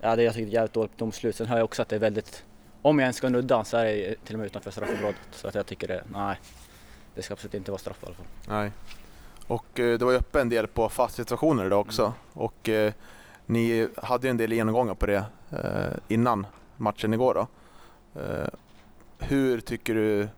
[0.00, 1.36] ja, det jag tycker är jävligt dåligt domslut.
[1.36, 2.44] Sen hör jag också att det är väldigt,
[2.82, 5.16] om jag ens ska nudda så är det till och med utanför straffområdet.
[5.30, 6.36] Så att jag tycker det, nej,
[7.14, 8.26] det ska absolut inte vara straff i alla fall.
[8.48, 8.72] Nej.
[9.46, 12.02] Och eh, det var ju öppen del på fast situationer idag också.
[12.02, 12.14] Mm.
[12.32, 12.92] Och eh,
[13.46, 16.46] Ni hade en del genomgångar på det eh, innan
[16.76, 17.46] matchen igår då.
[18.16, 18.48] Eh,
[19.18, 20.28] hur tycker du,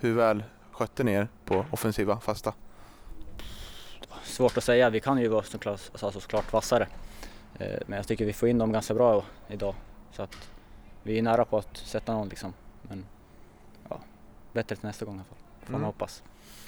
[0.00, 2.54] hur väl skötte ni er på offensiva fasta?
[4.24, 6.86] Svårt att säga, vi kan ju vara såklart, alltså såklart vassare.
[7.58, 9.74] Eh, men jag tycker vi får in dem ganska bra idag.
[10.12, 10.36] Så att
[11.02, 12.52] vi är nära på att sätta någon liksom.
[12.82, 13.04] Men
[13.88, 14.00] ja,
[14.52, 15.38] bättre till nästa gång i alla fall.
[15.64, 15.86] Får man Mm.
[15.86, 16.22] hoppas.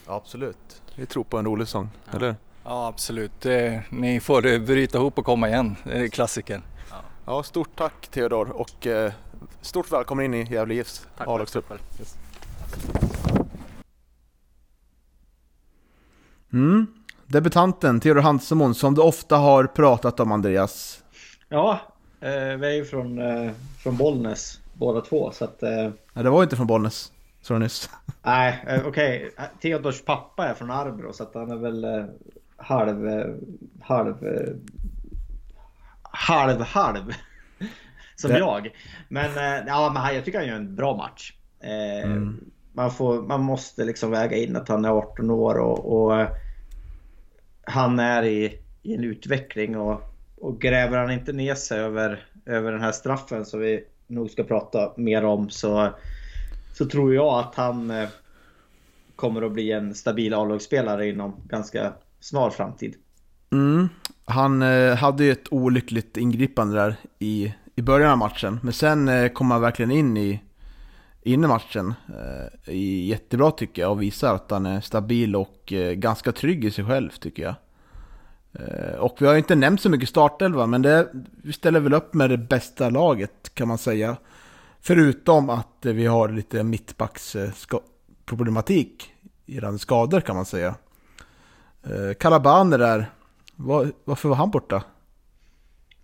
[0.07, 0.83] Ja, absolut.
[0.97, 2.37] Vi tror på en rolig säsong, eller?
[2.65, 3.45] Ja, absolut.
[3.91, 5.77] Ni får eh, bryta ihop och komma igen.
[5.85, 6.63] Det är klassiker.
[7.27, 9.13] Ja, stort tack Theodor och eh,
[9.61, 11.73] stort välkommen in i Gävle IFs A-lagstrupp.
[16.53, 16.87] Mm.
[17.27, 21.05] Debutanten Theodor Hansemon som du ofta har pratat om Andreas.
[21.49, 21.79] Ja,
[22.21, 25.63] eh, vi är ju från, eh, från Bollnäs båda två så att...
[25.63, 27.91] Eh, Nej, det var inte från Bollnäs, sa du nyss.
[28.23, 29.31] nej, eh, okej.
[29.63, 32.05] Theodors pappa är från Arbro så att han är väl eh,
[32.57, 33.09] halv...
[33.09, 33.27] Eh,
[33.81, 34.27] halv...
[34.27, 34.55] Eh,
[36.03, 37.13] halv, halv.
[38.21, 38.71] Som Det- jag.
[39.09, 41.33] Men, eh, ja, men jag tycker han gör en bra match.
[41.61, 42.45] Eh, Mm.
[42.73, 46.29] man, får, man måste liksom väga in att han är 18 år och, och eh,
[47.65, 50.03] han är i, i en utveckling och,
[50.37, 54.45] och gräver han inte ner sig över, över den här straffen som vi nog ska
[54.45, 55.89] prata mer om så,
[56.75, 58.09] så tror jag att han eh,
[59.17, 62.95] kommer att bli en stabil A-lagsspelare inom ganska snar framtid.
[63.53, 63.89] Mm.
[64.25, 68.61] Han eh, hade ju ett olyckligt ingripande där i, i början av matchen.
[68.63, 70.41] Men sen kommer kom han verkligen in i,
[71.23, 71.95] in i matchen.
[72.09, 76.65] Eh, I, jättebra tycker jag och visar att han är stabil och eh, ganska trygg
[76.65, 77.55] i sig själv tycker jag.
[78.99, 81.09] Och vi har ju inte nämnt så mycket startelva men det,
[81.43, 84.17] vi ställer väl upp med det bästa laget kan man säga.
[84.81, 89.13] Förutom att vi har lite mittbacksproblematik
[89.47, 90.75] i skador kan man säga.
[91.83, 93.11] Eh, Kalaban är där.
[93.57, 94.83] Var, varför var han borta?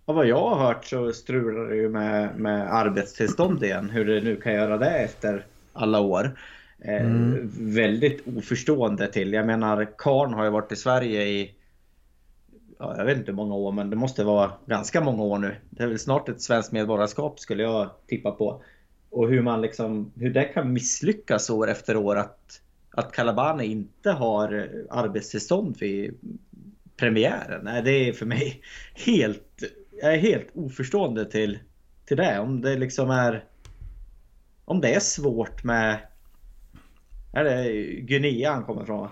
[0.09, 3.89] Av vad jag har hört så strular det ju med, med arbetstillstånd igen.
[3.89, 6.39] Hur det nu kan göra det efter alla år.
[6.79, 7.49] Eh, Mm.
[7.75, 9.33] Väldigt oförstående till.
[9.33, 11.55] Jag menar, Karn har ju varit i Sverige i
[12.79, 15.55] ja, jag vet inte hur många år, men det måste vara ganska många år nu.
[15.69, 18.61] Det är väl snart ett svenskt medborgarskap skulle jag tippa på.
[19.09, 24.11] Och hur man liksom, hur det kan misslyckas år efter år att, att Calabane inte
[24.11, 26.17] har arbetstillstånd vid
[26.97, 27.61] premiären.
[27.63, 28.61] Nej, det är för mig
[29.05, 29.63] helt,
[30.01, 31.59] jag är helt oförstående till,
[32.05, 32.39] till det.
[32.39, 33.43] Om det liksom är,
[34.65, 35.97] om det är svårt med,
[37.33, 39.09] är det Guinea han kommer ifrån?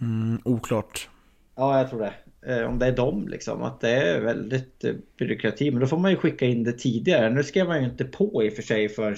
[0.00, 1.08] Mm, oklart.
[1.56, 2.14] Ja, jag tror det.
[2.54, 3.62] Eh, Om det är dem liksom.
[3.62, 5.70] Att det är väldigt eh, byråkrati.
[5.70, 7.30] Men då får man ju skicka in det tidigare.
[7.30, 9.16] Nu skrev man ju inte på i och för sig förrän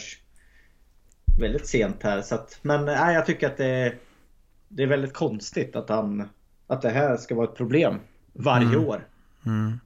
[1.40, 2.22] väldigt sent här.
[2.22, 3.96] Så att, men nej, jag tycker att det är,
[4.68, 6.28] det är väldigt konstigt att, han,
[6.66, 7.94] att det här ska vara ett problem
[8.32, 8.84] varje Mm.
[8.84, 9.06] år.
[9.46, 9.80] Mm.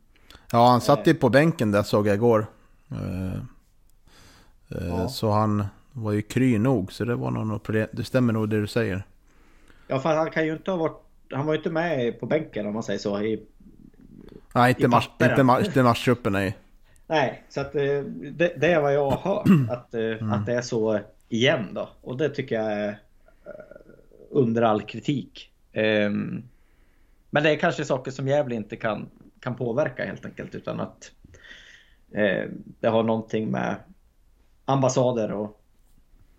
[0.53, 2.47] Ja, han satt ju på bänken där såg jag igår.
[2.91, 3.39] Eh, eh,
[4.89, 5.09] Ja.
[5.09, 7.89] Så han var ju kry nog, så det var nog något problem.
[7.93, 9.03] Det stämmer nog det du säger.
[9.89, 10.97] Ja, för han kan ju inte ha varit...
[11.33, 13.21] Han var ju inte med på bänken om man säger så.
[13.23, 13.43] I,
[14.55, 15.43] Nej, inte, I mars, inte,
[15.83, 16.57] mars, inte nej.
[17.07, 17.83] Nej, så att eh,
[18.33, 19.71] det, det är vad jag har hört.
[19.71, 20.33] Att, eh, Mm.
[20.33, 21.89] att det är så igen då.
[22.01, 23.53] Och det tycker jag är eh,
[24.31, 25.51] under all kritik.
[25.73, 26.43] Ehm,
[27.31, 29.09] Men det är kanske saker som Gävle inte kan,
[29.47, 30.55] kan påverka helt enkelt.
[30.55, 31.11] Utan att
[32.13, 33.77] eh, det har någonting med
[34.65, 35.61] ambassader och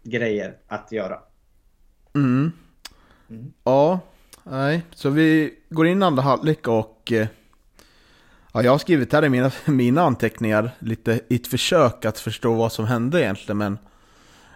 [0.04, 1.20] grejer att göra.
[2.16, 2.52] Mm.
[3.30, 3.54] Mm.
[3.64, 4.00] Ja,
[4.44, 4.86] nej.
[4.92, 7.12] Så vi går in andra halvlek och...
[7.12, 7.28] eh,
[8.54, 12.54] Ja, jag har skrivit här i mina, mina anteckningar lite i ett försök att förstå
[12.54, 13.78] vad som hände egentligen, men...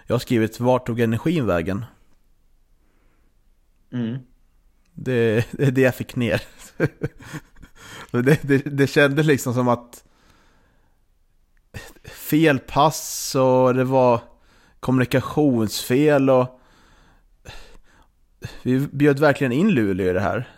[0.08, 1.86] Jag har skrivit vart tog energin vägen?
[3.92, 4.18] Mm.
[4.94, 6.42] Det är det jag fick ner.
[8.12, 10.04] det, det, det kändes liksom som att
[12.04, 14.20] fel pass och det var
[14.80, 16.60] kommunikationsfel och
[18.64, 20.50] vi bjöd verkligen in Luleå i det här.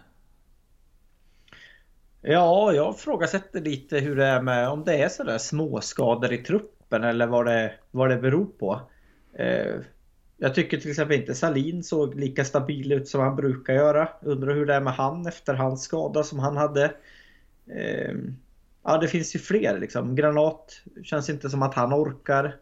[2.22, 7.04] Ja, jag ifrågasätter lite hur det är med om det är sådär småskador i truppen
[7.04, 8.82] eller vad det, vad det beror på.
[9.39, 9.76] Eh,
[10.38, 14.10] jag tycker till exempel inte Salin såg lika stabil ut som han brukar göra.
[14.22, 16.91] Undrar hur det är med han efter hans skada som han hade.
[17.67, 18.13] Eh,
[18.84, 20.15] ja, det finns ju fler liksom.
[20.15, 22.56] Granat känns inte som att han orkar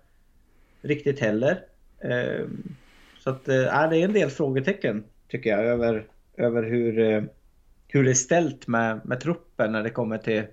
[0.81, 1.63] riktigt heller.
[1.99, 2.47] Eh,
[3.19, 7.23] så att, eh, det är en del frågetecken tycker jag över, över hur eh,
[7.87, 10.43] hur det är ställt med, med truppen när det kommer till,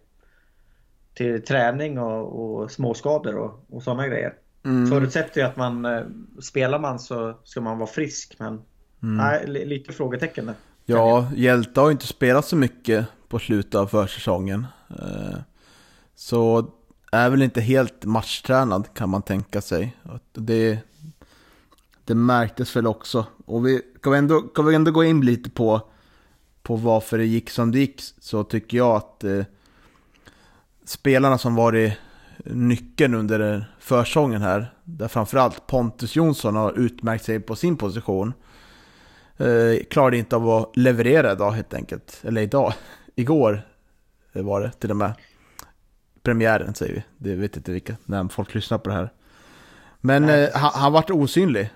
[1.15, 4.35] till träning och, och småskador och, och sådana grejer.
[4.65, 4.87] Mm.
[4.87, 6.03] Förutsätter ju att man eh,
[6.41, 8.63] spelar man så ska man vara frisk men
[9.03, 9.17] Mm.
[9.17, 10.55] nej, li- lite frågetecken där.
[10.91, 14.67] Ja, Hjälte har ju inte spelat så mycket på slutet av försäsongen.
[14.91, 15.39] Eh,
[16.15, 16.71] så
[17.13, 19.97] är väl inte helt matchtränad kan man tänka sig.
[20.33, 20.79] Det,
[22.05, 23.27] det märktes väl också.
[23.47, 25.81] Och vi kan vi ändå, kan vi ändå gå in lite på,
[26.63, 28.03] på varför det gick som det gick.
[28.21, 29.45] Så tycker jag att eh,
[30.85, 31.93] spelarna som varit
[32.45, 38.33] nyckeln under försången här, där framförallt Pontus Jonsson har utmärkt sig på sin position.
[39.39, 42.21] Eh, klarade inte av att leverera idag helt enkelt.
[42.25, 42.73] Eller idag,
[43.15, 43.63] igår
[44.33, 45.13] var det till och med.
[46.23, 49.13] Premiären säger vi, det vet inte vilka, när folk lyssnar på det här.
[50.01, 51.71] Men eh, han, han vart osynlig.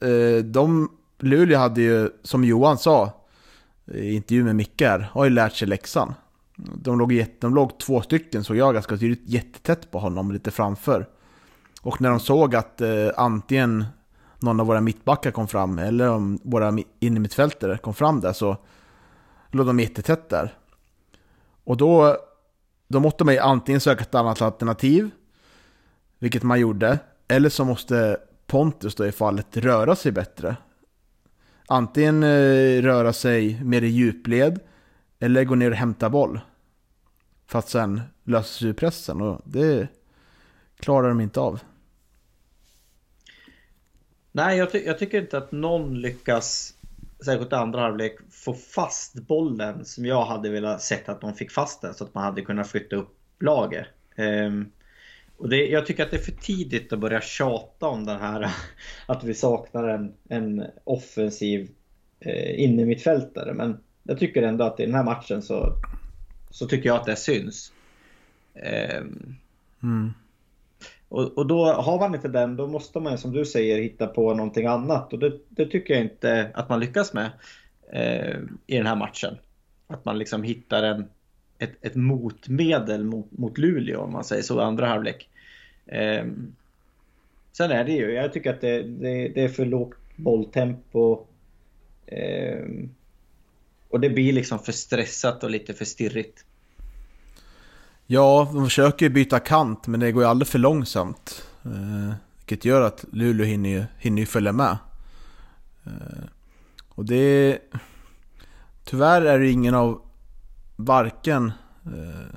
[0.00, 3.12] Eh, de, Luleå hade ju, som Johan sa
[3.86, 6.14] i intervju med Micke här, har ju lärt sig läxan.
[6.56, 11.08] De låg, de låg två stycken, såg jag ganska tydligt, jättetätt på honom, lite framför.
[11.82, 13.84] Och när de såg att eh, antingen
[14.42, 18.56] någon av våra mittbackar kom fram, eller om våra innermittfältare kom fram där, så
[19.50, 20.54] låg de jättetätt där.
[21.64, 22.16] Och då,
[22.88, 25.10] då måste man ju antingen söka ett annat alternativ,
[26.18, 30.56] vilket man gjorde, eller så måste Pontus då i fallet röra sig bättre.
[31.66, 34.60] Antingen eh, röra sig mer i djupled,
[35.18, 36.40] eller gå ner och hämta boll.
[37.46, 39.88] För att sen lösa sig ur pressen och det
[40.76, 41.60] klarar de inte av.
[44.32, 46.74] Nej, jag, ty jag, tycker inte att någon lyckas,
[47.24, 51.50] särskilt i andra halvlek, få fast bollen som jag hade velat sett att de fick
[51.50, 53.86] fast den så att man hade kunnat flytta upp laget.
[54.16, 54.70] Um, ehm,
[55.36, 58.50] och det, jag tycker att det är för tidigt att börja tjata om den här
[59.06, 61.70] att vi saknar en, en offensiv
[62.20, 63.54] eh, innermittfältare.
[63.54, 65.72] Men jag tycker ändå att i den här matchen så,
[66.50, 67.72] så tycker jag att det syns.
[68.54, 69.36] Um,
[69.82, 70.12] mm
[71.12, 74.34] och, och, då har man inte den, då måste man som du säger hitta på
[74.34, 75.12] någonting annat.
[75.12, 77.30] Och det, det tycker jag inte att man lyckas med
[77.92, 79.38] eh, i den här matchen.
[79.86, 81.04] Att man liksom hittar en,
[81.58, 85.28] ett, ett motmedel mot, mot Luleå om man säger så i andra halvlek.
[85.86, 86.24] Eh,
[87.52, 91.26] sen är det ju, jag tycker att det, det, det är för lågt bolltempo.
[92.06, 92.66] Eh,
[93.88, 96.44] och det blir liksom för stressat och lite för stirrigt.
[98.12, 101.44] Ja, de försöker ju byta kant men det går ju alldeles för långsamt.
[101.64, 104.78] Eh, vilket gör att Luleå hinner ju, hinner ju följa med.
[105.84, 106.24] Eh,
[106.88, 107.58] och det...
[108.84, 110.00] Tyvärr är det ingen av
[110.76, 111.52] varken
[111.84, 112.36] eh,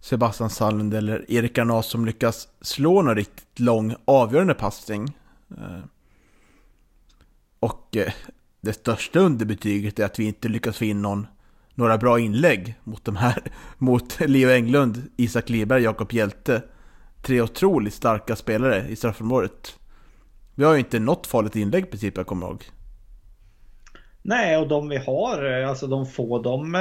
[0.00, 5.16] Sebastian Sallund eller Erik Garnas som lyckas slå någon riktigt lång avgörande passning.
[5.50, 5.84] Eh,
[7.60, 8.12] och eh,
[8.60, 11.26] det största underbetyget är att vi inte lyckas få in någon,
[11.76, 13.42] några bra inlägg mot de här,
[13.78, 16.62] mot Leo Englund, Isak Liberg, Jakob Hjälte.
[17.22, 19.78] Tre otroligt starka spelare i straffområdet.
[20.54, 22.64] Vi har ju inte något farligt inlägg i princip, jag kommer ihåg.
[24.22, 26.72] Nej, och de vi har, alltså de få, de,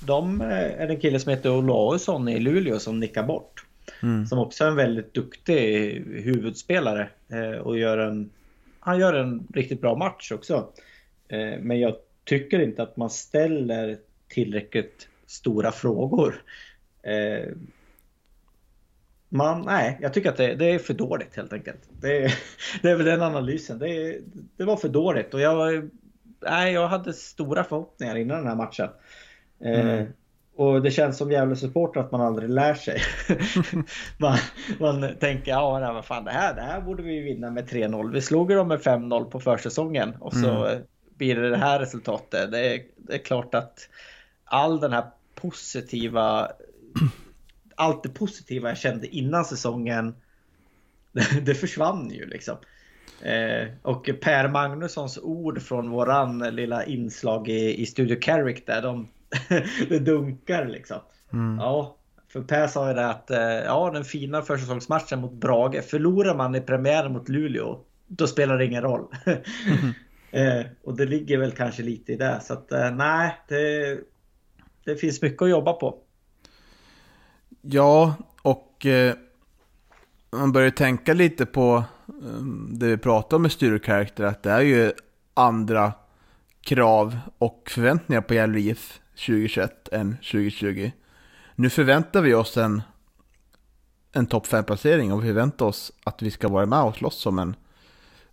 [0.00, 3.64] de är en kille som heter Olausson i Luleå som nickar bort.
[4.02, 4.26] Mm.
[4.26, 8.30] Som också är en väldigt duktig huvudspelare eh, och gör en,
[8.80, 10.68] han gör en riktigt bra match också.
[11.28, 16.42] Eh, men jag tycker inte att man ställer tillräckligt stora frågor.
[17.02, 17.52] Eh,
[19.28, 21.80] man, nej, jag tycker att det, det, är för dåligt helt enkelt.
[22.00, 22.32] Det,
[22.82, 23.78] det är väl den analysen.
[23.78, 24.18] Det,
[24.56, 25.90] det var för dåligt och jag,
[26.42, 28.88] nej, jag hade stora förhoppningar innan den här matchen.
[29.64, 30.06] Eh, mm.
[30.56, 33.00] Och det känns som jävla supporter att man aldrig lär sig.
[34.18, 34.36] man,
[34.80, 38.12] man tänker, ja nej, vad fan det här, det här borde vi vinna med 3-0.
[38.12, 40.82] Vi slog dem med 5-0 på försäsongen och så mm
[41.18, 42.50] blir det det här resultatet.
[42.50, 43.88] Det är, det är klart att
[44.46, 46.48] all den här positiva,
[47.74, 50.14] allt det positiva jag kände innan säsongen,
[51.42, 52.56] det, försvann ju liksom.
[53.22, 59.08] Eh, och Per Magnussons ord från våran lilla inslag i, i Studio Carrick där, de,
[59.88, 60.98] det dunkar liksom.
[61.32, 61.58] Mm.
[61.58, 61.96] Ja,
[62.28, 66.54] för Per sa ju det att eh, ja, den fina försäsongsmatchen mot Brage, förlorar man
[66.54, 69.06] i premiären mot Luleå, då spelar det ingen roll.
[69.24, 69.92] mm.
[70.30, 72.40] Eh, och det ligger väl kanske lite i det.
[72.42, 73.98] Så att eh, nej, det,
[74.86, 75.98] det finns mycket att jobba på.
[77.60, 79.14] Ja, och eh,
[80.30, 84.24] man börjar tänka lite på eh, det vi pratar om med styrkaraktär.
[84.24, 84.92] Att det är ju
[85.34, 85.92] andra
[86.60, 90.90] krav och förväntningar på Gävle IF 2021 än 2020.
[91.54, 92.82] Nu förväntar vi oss en,
[94.12, 97.38] en topp 5-placering och vi förväntar oss att vi ska vara med och slåss om
[97.38, 97.56] en,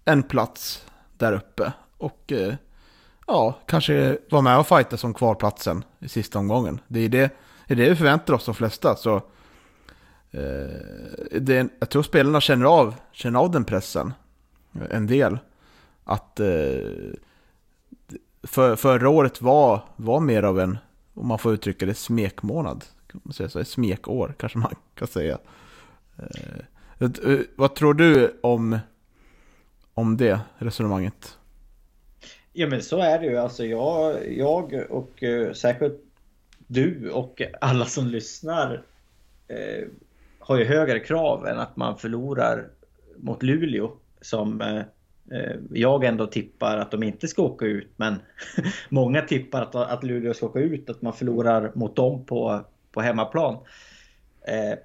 [0.06, 0.86] en plats
[1.18, 1.74] där uppe.
[1.98, 2.54] Och eh,
[3.28, 6.80] ja, kanske vara med och fighta som kvalplatsen i sista omgången.
[6.88, 7.36] Det är det,
[7.68, 8.96] det, är det vi förväntar oss de flesta.
[8.96, 9.16] Så,
[10.32, 14.14] eh, det, jag tror spelarna känner av, känner av den pressen
[14.76, 15.40] eh, en del.
[16.04, 16.46] Att eh,
[18.44, 20.78] för, förra året var, var mer av en,
[21.14, 22.86] om man får uttrycka det, smekmånad.
[23.08, 25.38] kan man säga så, ett smekår kanske man kan säga.
[26.18, 26.60] Eh,
[27.00, 28.80] eh vad tror du om,
[29.94, 31.38] om det resonemanget?
[32.54, 33.38] Ja men så är det ju.
[33.38, 36.00] Alltså jag, jag och uh, säkert
[36.68, 38.84] du och alla som lyssnar
[39.48, 39.88] eh,
[40.40, 42.68] har ju högre krav än att man förlorar
[43.18, 43.92] mot Luleå
[44.22, 44.78] som eh,
[45.32, 48.16] eh jag ändå tippar att de inte ska åka ut men
[48.90, 53.02] många tippar att, att Luleå ska åka ut, att man förlorar mot dem på, på
[53.02, 53.58] hemmaplan.
[54.48, 54.80] Eh,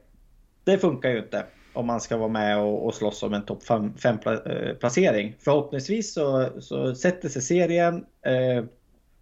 [0.64, 1.44] det funkar ju inte
[1.78, 5.28] om man ska vara med och, och slåss om en topp 5-placering.
[5.28, 8.64] Eh, Förhoppningsvis så, så sätter sig serien eh,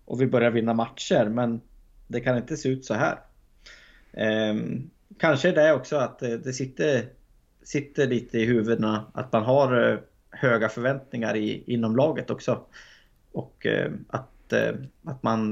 [0.05, 1.61] och vi börjar vinna matcher men
[2.07, 3.19] det kan inte se ut så här.
[4.13, 4.55] Eh,
[5.19, 7.05] kanske det också att eh, det sitter,
[7.63, 9.99] sitter lite i huvudena att man har eh,
[10.31, 12.61] höga förväntningar i, inom laget också.
[13.33, 15.49] Och eh, att, eh, att man,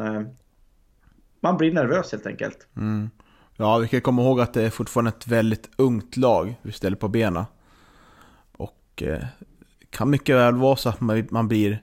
[1.41, 2.67] man blir nervös helt enkelt.
[2.77, 3.11] Mm.
[3.57, 6.97] Ja, vi kan komma ihåg att det är fortfarande ett väldigt ungt lag vi ställer
[6.97, 7.45] på benen.
[8.53, 9.25] Och eh,
[9.91, 11.83] kan mycket väl vara så att man, man blir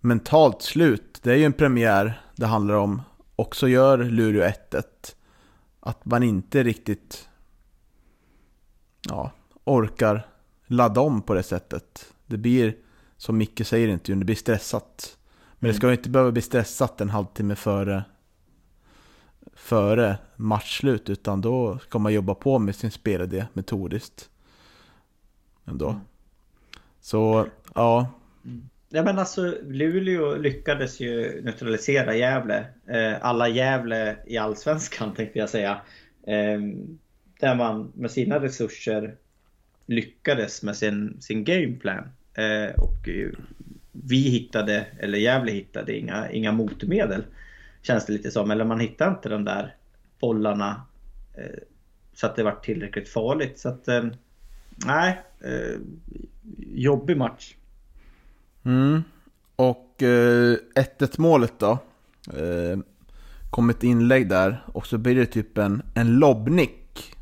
[0.00, 1.20] mentalt slut.
[1.22, 3.02] Det är ju en premiär det handlar om.
[3.36, 4.82] Och så gör Luleå 1-1.
[5.80, 7.28] Att man inte riktigt
[9.08, 9.30] ja,
[9.64, 10.26] orkar
[10.66, 12.12] ladda om på det sättet.
[12.26, 12.76] Det blir,
[13.16, 15.16] som Micke säger i intervjun, det blir stressat.
[15.52, 15.72] Men mm.
[15.72, 18.04] det ska ju inte behöva bli stressat en halvtimme före
[19.60, 24.30] före matchslut utan då ska man jobba på med sin spelidé metodiskt.
[25.64, 25.88] Ändå.
[25.88, 26.00] Mm.
[27.00, 28.14] Så, ja.
[28.44, 28.68] Mm.
[28.88, 32.66] Ja men alltså Luleå lyckades ju neutralisera Gävle.
[32.86, 35.80] Eh, alla Gävle i Allsvenskan tänkte jag säga.
[36.26, 36.60] Eh,
[37.40, 39.14] där man med sina resurser
[39.86, 42.08] lyckades med sin, sin gameplan.
[42.34, 43.08] Eh, och
[43.92, 47.22] vi hittade, eller Gävle hittade inga, inga motmedel.
[47.82, 48.50] Känns det lite som.
[48.50, 49.76] Eller man hittar inte de där
[50.20, 50.82] bollarna
[51.34, 51.60] eh,
[52.14, 53.58] så att det var tillräckligt farligt.
[53.58, 54.04] Så att eh,
[54.86, 55.78] nej, eh,
[56.74, 57.54] jobbig match.
[58.62, 59.02] Mm.
[59.56, 61.78] Och 1-1 eh, målet då.
[62.32, 62.78] Eh,
[63.50, 67.16] kom ett inlägg där och så blir det typ en, en lobbnick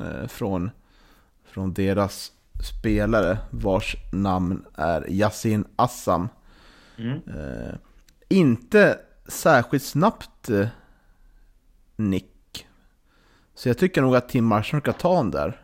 [0.00, 0.70] eh, från,
[1.44, 2.32] från deras
[2.62, 6.28] spelare vars namn är Yasin Assam.
[6.98, 7.20] Mm.
[8.28, 8.98] inte
[9.28, 10.68] särskilt snabbt eh,
[11.96, 12.66] nick.
[13.54, 15.60] Så jag tycker nog att Tim Marshall ska ta den där.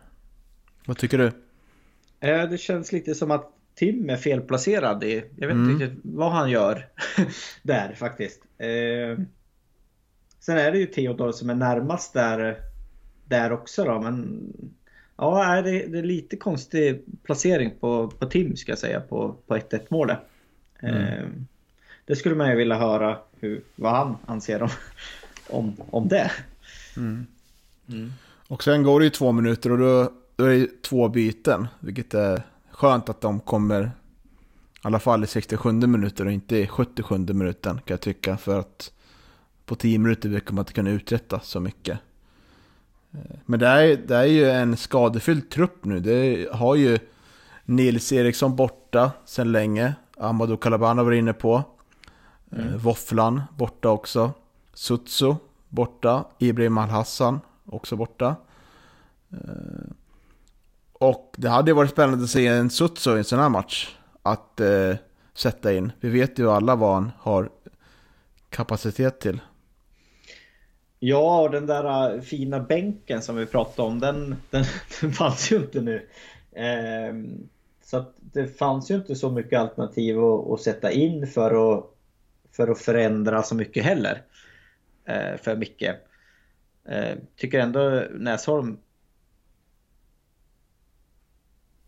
[0.85, 1.31] Vad tycker du?
[2.19, 5.71] Eh, det känns lite som att Tim är felplacerad i, jag vet mm.
[5.71, 6.87] inte riktigt vad han gör
[7.63, 8.41] där faktiskt.
[8.57, 9.25] Eh,
[10.39, 12.57] sen är det ju Theodor som är närmast där,
[13.25, 14.47] där också då, men
[15.17, 19.79] ja, det, är lite konstig placering på, på Tim ska jag säga på, på 1-1
[19.89, 20.19] målet.
[20.79, 21.47] Mm.
[22.05, 24.69] Det skulle man ju vilja höra hur, vad han anser om,
[25.49, 26.31] om, om det.
[26.97, 27.27] Mm.
[27.89, 28.13] Mm.
[28.47, 31.67] Och sen går det ju två minuter och då, då är det två byten.
[31.79, 33.89] Vilket är skönt att de kommer i
[34.81, 38.37] alla fall i 67 minuter och inte i 77 minuten kan jag tycka.
[38.37, 38.91] För att
[39.65, 41.99] på 10 minuter brukar man inte kunna uträtta så mycket.
[43.45, 45.99] Men det är, det är ju en skadefylld trupp nu.
[45.99, 46.99] Det har ju
[47.65, 49.95] Nils Eriksson borta sedan länge.
[50.17, 51.63] Amadou Kalabana var inne på.
[52.51, 52.77] Mm.
[52.77, 54.31] Våfflan borta också.
[54.73, 55.35] Sutsu
[55.69, 56.25] borta.
[56.39, 58.35] Ibrahim Al-Hassan också borta.
[59.31, 59.91] Eh,
[60.93, 63.95] och det hade varit spännande att se en Sutsu i en sån här match.
[64.21, 64.95] Att eh,
[65.33, 65.91] sätta in.
[65.99, 67.49] Vi vet ju alla vad han har
[68.49, 69.41] kapacitet till.
[70.99, 74.65] Ja, och den där eh, fina bänken som vi pratade om, den, den,
[75.01, 76.07] den fanns ju inte nu.
[76.51, 77.13] Eh,
[77.83, 81.94] så att det fanns ju inte så mycket alternativ att, att sätta in för att
[82.55, 84.23] för att förändra så mycket heller.
[85.05, 85.81] Eh, för Micke.
[86.85, 88.77] Eh, tycker ändå Näsholm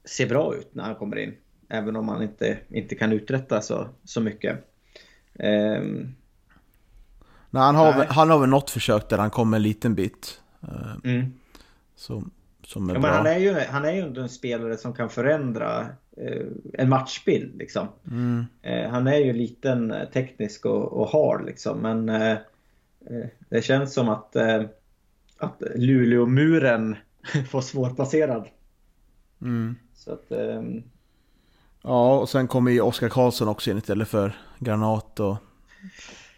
[0.05, 1.36] ser bra ut när han kommer in.
[1.70, 4.55] Även om han inte, inte kan uträtta så, så mycket.
[5.34, 5.82] Eh,
[7.49, 8.07] nej, han, har, nej.
[8.09, 10.41] han har väl något försök där han kommer en liten bit.
[11.03, 11.34] Mm.
[11.95, 12.32] Som,
[12.68, 13.11] som är ja, bra.
[13.11, 15.88] Han är ju, han är ju en spelare som kan förändra
[16.22, 17.88] Eh, en matchbild liksom.
[18.11, 18.45] Mm.
[18.61, 22.05] Eh, han är ju liten, eh, teknisk och, och hard liksom men
[23.49, 24.36] det känns som att,
[25.38, 26.95] att Luleå-muren
[27.49, 28.47] får svårplacerad.
[29.41, 29.76] Mm.
[29.95, 30.84] Så att, um...
[31.82, 35.36] Ja, och sen kommer ju Oskar Karlsson också in istället för Granat och...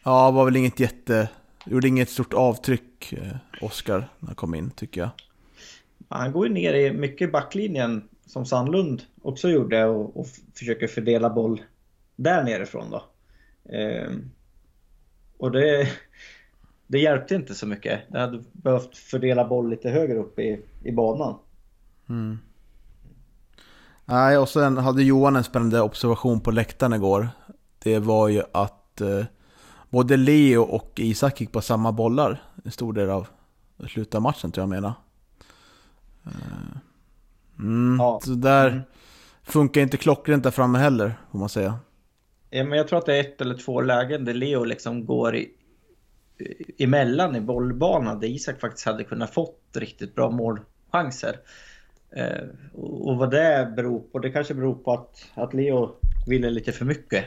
[0.04, 1.30] Ja, var väl inget jätte...
[1.66, 3.14] Gjorde inget stort avtryck,
[3.62, 5.10] Oskar, när han kom in, tycker jag.
[6.10, 11.30] Han går ju ner i mycket backlinjen som Sandlund också gjorde och, och försöker fördela
[11.30, 11.62] boll
[12.16, 13.04] där nerifrån då.
[13.74, 14.12] Eh,
[15.38, 15.88] och det,
[16.88, 18.00] det hjälpte inte så mycket.
[18.08, 21.36] Det hade behövt fördela boll lite högre upp i, i banan.
[22.10, 22.40] Mm.
[24.06, 27.30] Nej, och sen hade Johan en spännande observation på läktaren igår.
[27.80, 29.26] Det var ju att eh,
[29.90, 33.28] både Leo och Isak gick på samma bollar en stor del av
[33.88, 34.94] slutet av matchen tror jag menar.
[36.26, 36.78] Eh,
[37.60, 38.20] mm, Ja.
[38.24, 38.82] Så där Mm.
[39.44, 41.80] funkar inte klockrent där framme heller, får man säga.
[42.50, 45.36] Ja, men jag tror att det är ett eller två lägen där Leo liksom går
[45.36, 45.52] i,
[46.78, 51.36] emellan i bollbanan där Isak faktiskt hade kunnat fått riktigt bra målchanser.
[52.12, 55.96] Eh, och och vad det beror på, det kanske beror på att, att Leo
[56.28, 57.26] ville lite för mycket.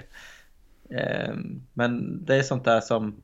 [0.90, 1.34] Eh,
[1.72, 3.14] men det är sånt där som,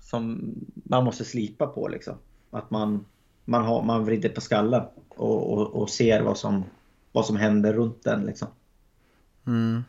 [0.00, 2.14] som man måste slipa på liksom.
[2.50, 3.04] Att man,
[3.44, 6.64] man, har, man vrider på skallen och, och, och ser vad som,
[7.12, 8.48] vad som händer runt den liksom.
[9.46, 9.84] Mm.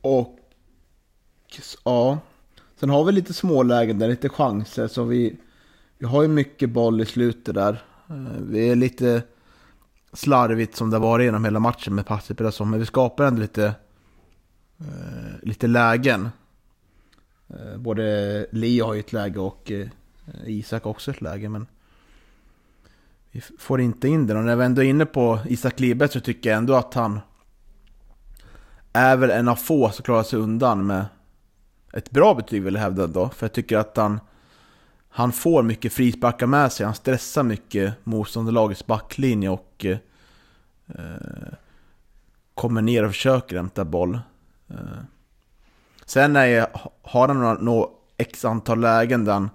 [0.00, 0.38] Och
[1.84, 2.18] ja,
[2.76, 4.88] sen har vi lite smålägen där, lite chanser.
[4.88, 5.36] Så vi,
[5.98, 7.82] vi har ju mycket boll i slutet där.
[8.08, 9.22] Eh, vi är lite
[10.12, 13.24] slarvigt som det har varit genom hela matchen med passet och så, men vi skapar
[13.24, 13.66] ändå lite,
[14.78, 16.28] eh, lite lägen.
[17.48, 19.72] Eh, både Leo har ju ett läge och
[20.26, 21.66] Eh, Isak också ett läge, men
[23.30, 24.36] vi får inte in den.
[24.36, 27.20] Och när vi ändå är inne på Isak Libet så tycker jag ändå att han
[28.92, 31.06] är väl en av få som klarar sig undan med
[31.92, 33.28] ett bra betyg vill jag hävda då.
[33.28, 34.20] För jag tycker att han,
[35.08, 36.86] han får mycket frisparkar med sig.
[36.86, 39.96] Han stressar mycket motståndarlagets backlinje och eh,
[42.54, 44.20] kommer ner och försöker hämta boll.
[44.68, 44.76] Eh.
[46.04, 46.68] Sen är jag,
[47.02, 49.50] har han några, några x antal lägen där han,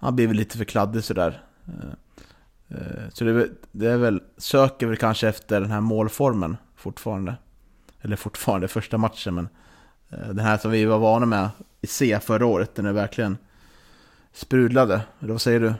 [0.00, 1.42] han blir väl lite för kladdig sådär.
[1.66, 5.80] Eh, eh, så det är, väl, det är väl, söker väl kanske efter den här
[5.80, 7.34] målformen fortfarande.
[8.00, 9.48] Eller fortfarande första matchen, men
[10.10, 11.48] eh, den här som vi var vana med
[11.80, 13.38] i C förra året, den är verkligen
[14.32, 15.00] sprudlade.
[15.20, 15.74] Eller vad säger du?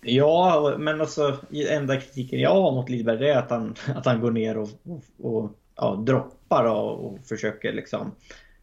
[0.00, 4.30] Ja, men alltså enda kritiken jag har mot Lidberg är att han, att han går
[4.30, 8.12] ner och, och, och ja, droppar och, och försöker liksom.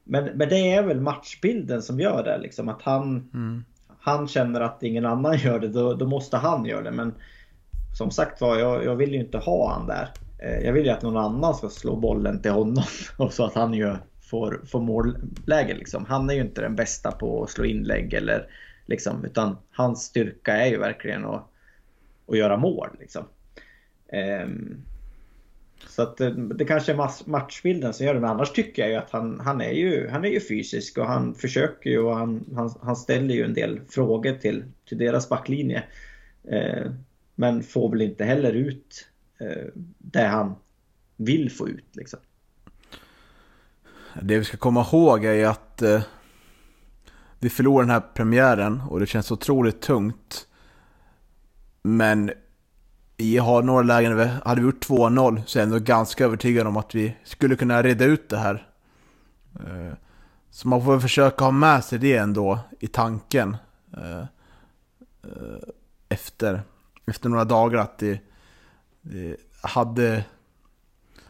[0.03, 3.29] Men, men det är väl matchbilden som gör det liksom att han,
[4.05, 6.91] han känner att ingen annan gör det, då, då måste han göra det.
[6.91, 7.13] Men
[7.97, 10.09] som sagt var, jag, jag vill ju inte ha han där.
[10.39, 12.83] Eh, jag vill ju att någon annan ska slå bollen till honom
[13.17, 16.05] och så att han ju får, får målläge liksom.
[16.05, 18.47] Han är ju inte den bästa på att slå inlägg eller
[18.85, 21.49] liksom, utan hans styrka är ju verkligen att,
[22.27, 23.23] att göra mål liksom.
[24.09, 24.81] Ehm,
[25.87, 28.19] så att det, det kanske är matchbilden som gör det.
[28.19, 31.05] Men annars tycker jag ju att han, han, är, ju, han är ju fysisk och
[31.05, 35.29] han försöker ju och han, han, han ställer ju en del frågor till, till deras
[35.29, 35.83] backlinje.
[36.43, 36.91] Eh,
[37.35, 39.07] men får väl inte heller ut
[39.39, 39.67] eh,
[39.97, 40.55] det han
[41.15, 42.19] vill få ut liksom.
[44.21, 46.01] Det vi ska komma ihåg är ju att eh,
[47.39, 50.47] vi förlorar den här premiären och det känns otroligt tungt.
[51.81, 52.31] Men
[53.17, 56.25] vi har några lägen, där vi- hade vi gjort 2-0 så är jag ändå ganska
[56.25, 58.67] övertygad om att vi skulle kunna reda ut det här.
[59.59, 59.93] Eh,
[60.49, 63.57] så man får väl försöka ha med sig det ändå i tanken.
[63.97, 64.19] Eh,
[65.23, 65.69] eh,
[66.09, 66.61] efter,
[67.05, 68.19] efter några dagar att det,
[69.01, 70.23] det hade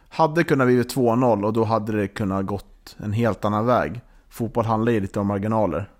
[0.08, 4.00] hade kunnat bli 2-0 och då hade det kunnat gått en helt annan väg.
[4.28, 5.90] Fotboll handlar ju lite om marginaler.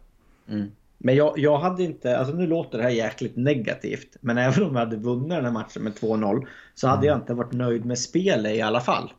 [0.49, 0.71] Mm.
[0.99, 4.17] Men jag, jag hade inte, alltså nu låter det här jäkligt negativt.
[4.21, 7.35] Men även om jag hade vunnit den här matchen med 2-0 så hade jag inte
[7.35, 9.13] varit nöjd med spelet i alla fall.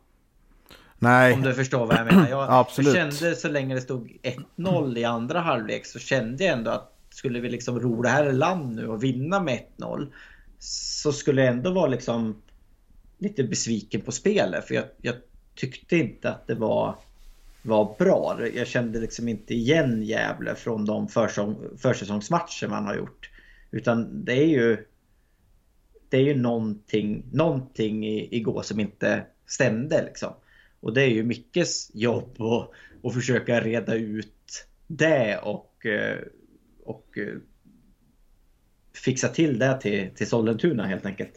[0.98, 2.28] Nej, Om du förstår vad jag menar.
[2.28, 2.94] Jag, Absolut.
[2.94, 4.18] kände så länge det stod
[4.56, 8.26] 1-0 i andra halvlek så kände jag ändå att skulle vi liksom ro det här
[8.30, 10.12] i land nu och vinna med 1-0
[10.58, 12.42] så skulle jag ändå vara liksom
[13.18, 14.64] lite besviken på spelet.
[14.64, 15.14] För jag, jag
[15.54, 16.94] tyckte inte att det var,
[17.62, 18.48] var bra.
[18.54, 23.30] Jag kände liksom inte igen Gävle från de försäsong, försäsongsmatcher man har gjort.
[23.70, 24.84] Utan det är ju
[26.08, 30.32] det är ju någonting, någonting i, igår som inte stämde liksom.
[30.80, 32.70] Och det är ju Mickes jobb att,
[33.02, 36.18] att försöka reda ut det och, eh,
[36.84, 37.34] och eh,
[38.94, 41.32] fixa till det till, till Sollentuna helt enkelt.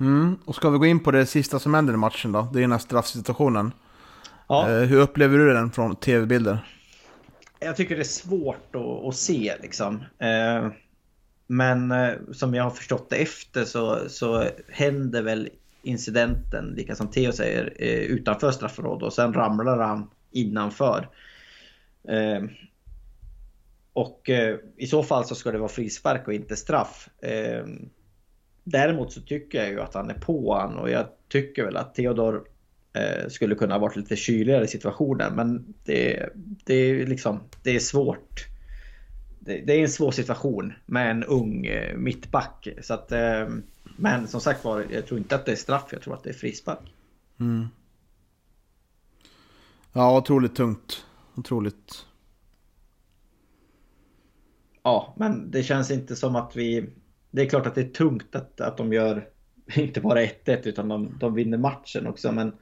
[0.00, 0.36] Mm.
[0.44, 2.48] Och ska vi gå in på det sista som händer i matchen då?
[2.52, 3.72] Det är den här straffsituationen.
[4.48, 4.70] Ja.
[4.70, 6.58] Eh, hur upplever du den från tv-bilder?
[7.60, 10.04] Jag tycker det är svårt att, att se liksom.
[10.18, 10.68] Eh,
[11.46, 15.48] Men eh, som jag har förstått det efter så, så händer väl
[15.82, 21.08] incidenten, lika som Theo säger, eh, utanför straffområdet och sen ramlar han innanför.
[23.92, 24.30] Och
[24.76, 27.08] i så fall så ska det vara frispark och inte straff.
[28.64, 31.94] Däremot så tycker jag ju att han är på han och jag tycker väl att
[31.94, 32.44] Theodor
[33.28, 35.34] skulle kunna ha varit lite kyligare i situationen.
[35.34, 36.28] Men det,
[36.64, 38.46] det är liksom, det är svårt.
[39.40, 42.68] Det, det, är en svår situation med en ung eh, mittback.
[42.80, 43.48] Så att, eh,
[43.96, 46.30] men som sagt var, jag tror inte att det är straff, jag tror att det
[46.30, 46.94] är frispark.
[47.40, 47.68] Mm.
[49.92, 51.04] Ja, otroligt tungt.
[51.34, 52.06] Otroligt.
[54.82, 56.90] Ja, men det känns inte som att vi...
[57.30, 59.28] Det är klart att det är tungt att, att de gör
[59.74, 62.32] inte bara 1-1 utan de, de vinner matchen också.
[62.32, 62.52] Men,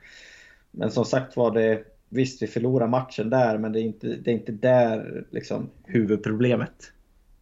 [0.71, 1.85] men som sagt var det...
[2.09, 6.93] Visst, vi förlorar matchen där, men det är inte, det är inte där liksom, huvudproblemet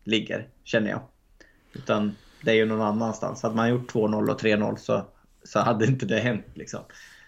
[0.05, 1.01] ligger, känner jag.
[1.73, 3.43] Utan det är ju någon annanstans.
[3.43, 5.03] Hade man gjort 2-0 och 3-0 så,
[5.45, 6.47] så hade inte det hänt.
[6.55, 6.81] Liksom.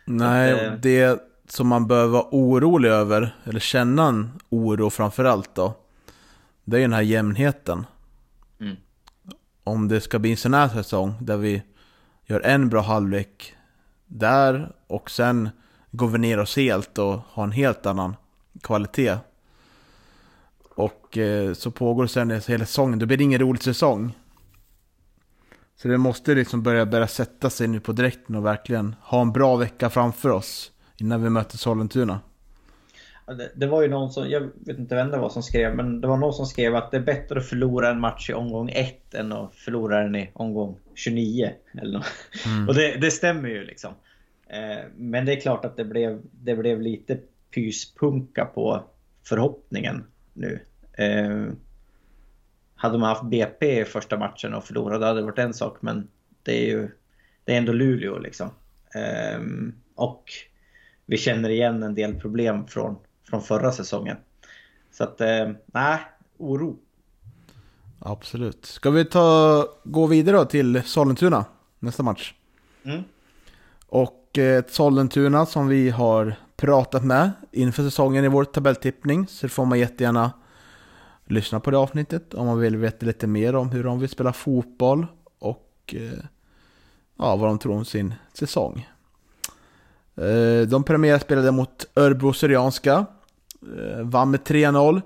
[0.05, 5.55] Nej, att, eh, det som man bör vara orolig över, eller känna en oro framförallt
[5.55, 5.75] då,
[6.65, 7.87] det är den här jämnheten.
[8.61, 8.77] Mm.
[9.65, 11.63] Om det ska bli en sån här säsong där vi
[12.27, 13.55] gör en bra halvlek
[14.07, 15.49] där och sen
[15.91, 18.17] går vi ner oss helt och har en helt annan
[18.63, 19.19] kvalitet.
[20.75, 24.19] Och eh, så pågår sen hela säsongen, då blir det ingen rolig säsong.
[25.77, 29.33] Så det måste liksom börja, börja sätta sig nu på direkten och verkligen ha en
[29.33, 32.21] bra vecka framför oss innan vi möter Sollentuna.
[33.27, 36.01] Det, det, var ju någon som, jag vet inte vem det var som skrev, men
[36.01, 38.71] det var någon som skrev att det är bättre att förlora en match i omgång
[38.71, 41.53] 1 än att förlora den i omgång 29.
[41.83, 42.07] Eller
[42.47, 42.69] mm.
[42.69, 43.95] Och det, det, stämmer ju liksom.
[44.49, 47.19] Eh, men det är klart att det blev, det blev lite
[47.55, 48.85] pyspunka på
[49.25, 50.61] förhoppningen nu.
[50.93, 51.47] Eh,
[52.75, 56.09] hade man haft BP i första matchen och förlorat, det hade varit en sak, men
[56.43, 56.89] det är ju
[57.45, 58.51] det är ändå Luleå liksom.
[58.95, 59.41] Eh,
[59.95, 60.25] och
[61.07, 62.97] vi känner igen en del problem från,
[63.31, 64.17] från förra säsongen.
[64.93, 65.99] Så att, eh, nej,
[66.39, 66.79] oro.
[67.99, 68.67] Absolut.
[68.67, 71.45] Ska vi ta, gå vidare då till Sollentuna,
[71.79, 72.35] nästa match?
[72.85, 73.03] Mm.
[73.87, 79.27] Och eh, ett Sollentuna som vi har pratat med inför säsongen i vår tabelltippning.
[79.27, 80.33] Så får man jättegärna
[81.25, 84.33] lyssna på det avsnittet om man vill veta lite mer om hur de vill spela
[84.33, 85.07] fotboll
[85.39, 86.25] och eh,
[87.19, 88.89] ja, vad de tror om sin säsong.
[90.69, 93.07] De premiärspelade mot Örebro Syrianska.
[93.67, 95.03] Eh, vann med 3-0.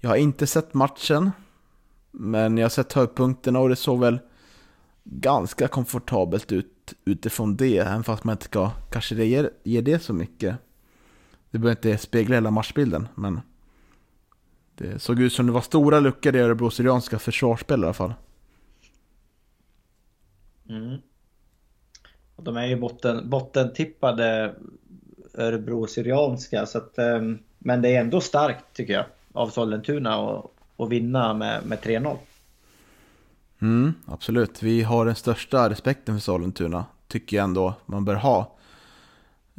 [0.00, 1.30] Jag har inte sett matchen.
[2.10, 4.18] Men jag har sett höjdpunkterna och det såg väl
[5.04, 7.78] ganska komfortabelt ut utifrån det.
[7.78, 10.56] Även fast man inte ska kanske det ger, ger det så mycket.
[11.50, 13.08] Det behöver inte spegla hela matchbilden.
[13.14, 13.40] Men
[14.74, 18.14] det såg ut som det var stora luckor i Örebro Syrianska försvarsspel i alla fall.
[20.68, 20.98] Mm.
[22.36, 24.54] De är ju botten, bottentippade
[25.34, 26.66] Örebro Syrianska.
[26.66, 30.40] Så att, um men det är ändå starkt tycker jag av Sollentuna
[30.76, 32.16] att, vinna med, med 3-0.
[33.60, 36.84] Mm, absolut, vi har den största respekten för Sollentuna.
[37.08, 38.56] Tycker jag ändå man bör ha.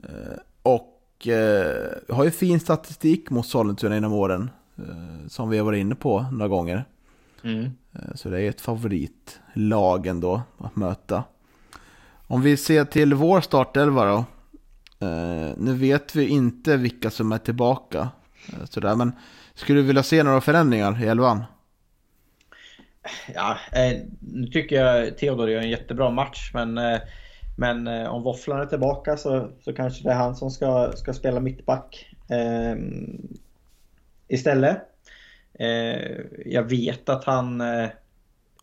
[0.04, 4.50] Eh, och eh, har ju fin statistik mot Sollentuna genom åren.
[4.78, 6.86] Eh, som vi har varit inne på några gånger.
[7.44, 7.72] Mm.
[8.16, 11.24] Så det är ett favoritlag ändå att möta.
[12.28, 14.26] Om vi ser till vår startelva då.
[15.00, 18.10] Eh, nu vet vi inte vilka som är tillbaka.
[18.54, 19.12] Eh, sådär, men
[19.54, 21.44] skulle du vilja se några förändringar i elvan?
[23.34, 26.52] Ja, eh, nu tycker jag Theodor gör en jättebra match.
[26.54, 27.00] Men, eh,
[27.58, 31.14] men eh, om Våfflan är tillbaka så, så kanske det är han som ska, ska
[31.14, 34.78] spela mittback ehm, eh, istället.
[36.46, 37.84] jag vet att han eh,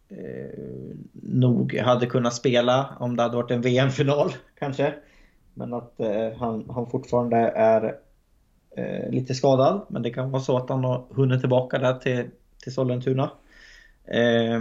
[0.08, 0.58] eh,
[1.12, 4.94] nog hade kunnat spela om det hade varit en VM-final kanske.
[5.54, 7.96] Men att eh, han, han fortfarande är
[8.76, 9.86] eh, lite skadad.
[9.88, 12.30] Men det kan vara så att han har hunnit tillbaka där till,
[12.62, 13.30] till Sollentuna.
[14.04, 14.60] Eh,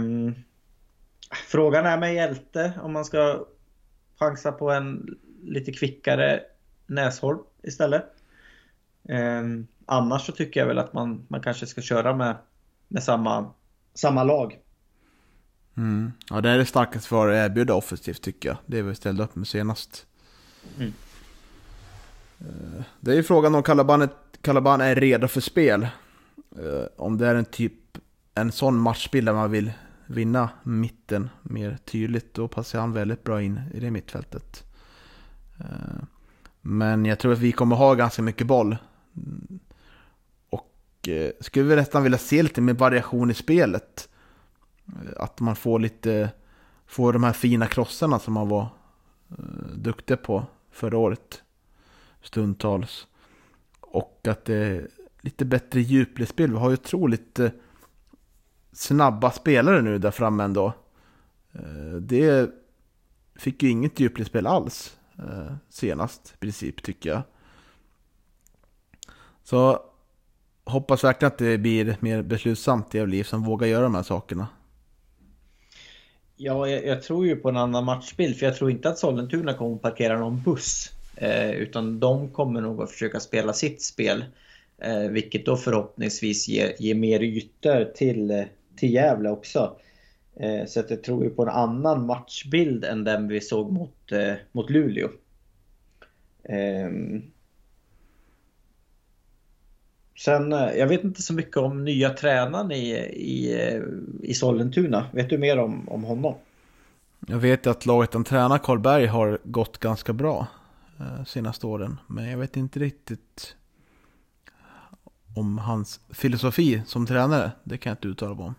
[1.50, 3.44] frågan är med Hjälte om man ska
[4.18, 6.40] chansa på en lite kvickare
[6.86, 8.04] Näsholm istället.
[9.08, 12.36] Ehm, annars så tycker jag väl att man, man kanske ska köra med,
[12.88, 13.50] med samma,
[13.94, 14.58] samma lag.
[15.76, 16.12] Mm.
[16.30, 18.58] Ja, det är det starkaste för att erbjuda offensivt tycker jag.
[18.66, 20.06] Det vi ställde upp med senast.
[20.78, 20.92] Mm.
[22.40, 23.62] Eh, det är ju frågan om
[24.42, 25.82] Kalaban är redo för spel.
[26.58, 27.98] Eh, om det är en typ,
[28.34, 29.72] en sån matchbild där man vill
[30.06, 34.64] vinna mitten mer tydligt, då passar han väldigt bra in i det mittfältet.
[35.60, 36.04] Eh,
[36.60, 38.76] men jag tror att vi kommer ha ganska mycket boll.
[40.50, 41.08] Och
[41.40, 44.08] skulle vi nästan vilja se lite mer variation i spelet.
[45.16, 46.30] Att man får lite,
[46.86, 48.68] får de här fina krossarna som man var
[49.38, 51.42] Eh, duktiga på förra året.
[52.22, 53.06] Stundtals.
[53.80, 54.88] Och att det är
[55.20, 56.50] lite bättre djupledsspel.
[56.50, 57.50] Vi har ju otroligt eh,
[58.72, 60.72] snabba spelare nu där framme ändå.
[61.52, 62.50] Eh, det
[63.34, 64.96] fick ju inget djupledsspel alls
[65.68, 67.22] senast i princip tycker jag.
[69.42, 69.80] Så
[70.64, 74.48] hoppas verkligen att det blir mer beslutsamt i liv som vågar göra de här sakerna.
[76.36, 79.54] Ja, jag, jag, tror ju på en annan matchbild för jag tror inte att Sollentuna
[79.54, 80.90] kommer att parkera någon buss.
[81.16, 84.24] Eh, utan de kommer nog att försöka spela sitt spel.
[84.78, 88.44] Eh, vilket då förhoppningsvis ger, ger mer ytor till, eh,
[88.76, 89.76] till Gävle också.
[90.36, 94.12] Eh, så att jag tror ju på en annan matchbild än den vi såg mot,
[94.12, 95.08] eh, mot Luleå.
[96.44, 97.22] Ehm.
[100.16, 103.80] Sen, eh, jag vet inte så mycket om nya tränaren i, i,
[104.22, 105.06] i Sollentuna.
[105.12, 106.34] Vet du mer om, om honom?
[107.26, 110.46] Jag vet att laget han tränar, Karlberg, har gått ganska bra
[111.00, 112.00] eh, senaste åren.
[112.06, 113.56] Men jag vet inte riktigt
[115.36, 117.50] om hans filosofi som tränare.
[117.64, 118.54] Det kan jag inte uttala mig om.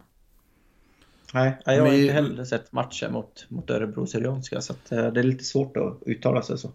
[1.33, 5.19] Nej, jag har inte heller sett matchen mot, mot Örebro Syrianska så att, eh, det
[5.19, 6.71] är lite svårt att uttala sig så.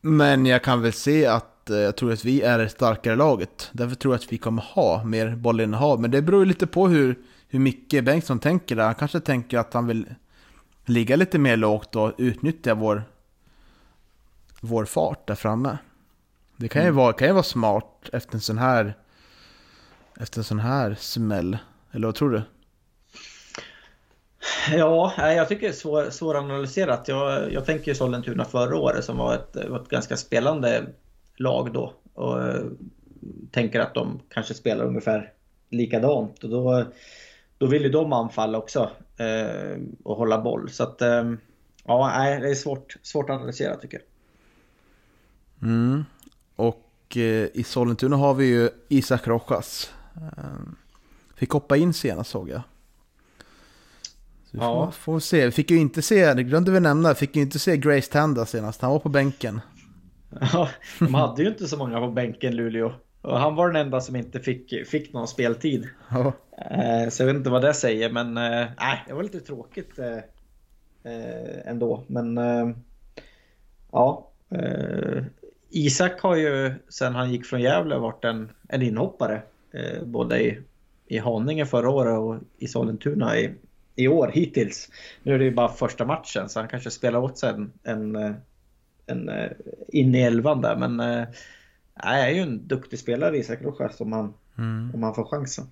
[0.00, 3.70] Men jag kan väl se att eh, jag tror att vi är det starkare laget.
[3.72, 6.00] Därför tror jag att vi kommer ha mer bollinnehav.
[6.00, 8.84] Men det beror lite på hur, hur Micke Bengtsson tänker där.
[8.84, 10.14] Han kanske tänker att han vill
[10.84, 13.02] ligga lite mer lågt och utnyttja vår,
[14.60, 15.78] vår fart där framme.
[16.56, 16.96] Det kan ju, mm.
[16.96, 18.94] vara, kan ju vara smart efter en sån här
[20.20, 21.58] efter en sån här smäll.
[21.92, 22.42] Eller vad tror du?
[24.72, 27.08] Ja, jag tycker det är svår, svåranalyserat.
[27.08, 30.86] Jag, jag tänker Sollentuna förra året som var ett, var ett ganska spelande
[31.40, 31.94] lag då.
[32.14, 32.64] Och eh,
[33.50, 35.32] tänker att de kanske spelar ungefär
[35.70, 36.44] likadant.
[36.44, 36.84] Och då,
[37.58, 40.70] då vill ju de anfalla också eh, och hålla boll.
[40.70, 41.32] Så att, eh,
[41.84, 44.06] ja, det är svårt, svårt att analysera tycker jag.
[45.68, 46.04] Mm.
[46.56, 46.86] Och
[47.52, 49.92] i Sollentuna har vi ju Isak Rojas.
[51.36, 52.62] Fick hoppa in senast såg jag.
[54.44, 54.86] Så vi ja.
[54.86, 55.44] får, får se.
[55.44, 58.46] Vi fick ju inte se, det glömde vi nämna, fick ju inte se Grace Tanda
[58.46, 58.80] senast.
[58.80, 59.60] Han var på bänken.
[60.40, 60.68] Ja,
[60.98, 62.92] de hade ju inte så många på bänken Luleå.
[63.22, 65.88] Och han var den enda som inte fick, fick någon speltid.
[66.10, 66.32] Ja.
[66.70, 69.98] Eh, så jag vet inte vad det säger, men eh, nej, det var lite tråkigt
[69.98, 70.18] eh,
[71.64, 72.04] ändå.
[72.06, 72.40] Men
[73.92, 74.30] ja,
[75.70, 79.42] Isak har ju sen han gick från Gävle varit en, en inhoppare.
[80.04, 80.58] Både i,
[81.06, 83.54] i Haninge förra året och i Sollentuna i,
[83.94, 84.88] i år hittills.
[85.22, 88.34] Nu är det ju bara första matchen så han kanske spelar åt sig en, en,
[89.10, 89.30] en
[89.88, 90.76] in i elvan där.
[90.76, 90.96] Men
[92.04, 94.90] nej, är ju en duktig spelare Isak Rojas om han, mm.
[94.94, 95.66] om han får chansen.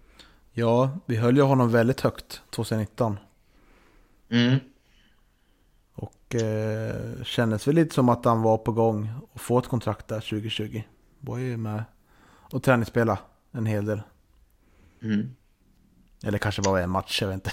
[0.52, 3.18] Ja, vi höll ju honom väldigt högt 2019.
[4.30, 4.58] Mm.
[5.94, 10.08] Och eh, kändes väl lite som att han var på gång att få ett kontrakt
[10.08, 10.82] där 2020.
[11.20, 11.84] Var ju med
[12.52, 13.18] och träningsspela
[13.52, 14.02] en hel del.
[15.02, 15.34] Mm.
[16.24, 17.52] Eller kanske bara en match, jag vet inte.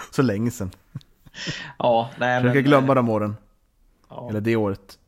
[0.10, 0.70] Så länge sedan.
[1.78, 3.36] Ja, nej Försöker glömma de åren.
[4.08, 4.28] Ja.
[4.30, 4.98] Eller det året.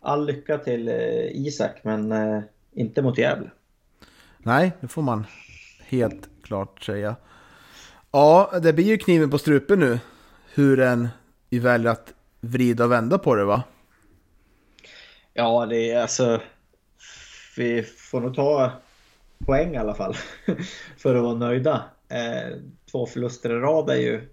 [0.00, 3.50] All lycka till eh, Isak, men eh, inte mot Gävle.
[4.38, 5.26] Nej, det får man
[5.78, 7.16] helt klart säga.
[8.10, 9.98] Ja, det blir ju kniven på strupen nu.
[10.54, 11.08] Hur en
[11.48, 13.62] vi väljer att vrida och vända på det va?
[15.32, 16.40] Ja, det är alltså...
[17.56, 18.72] Vi får nog ta
[19.46, 20.14] poäng i alla fall.
[20.98, 21.84] för att vara nöjda.
[22.08, 22.56] Eh,
[22.90, 24.28] två förluster i rad är ju...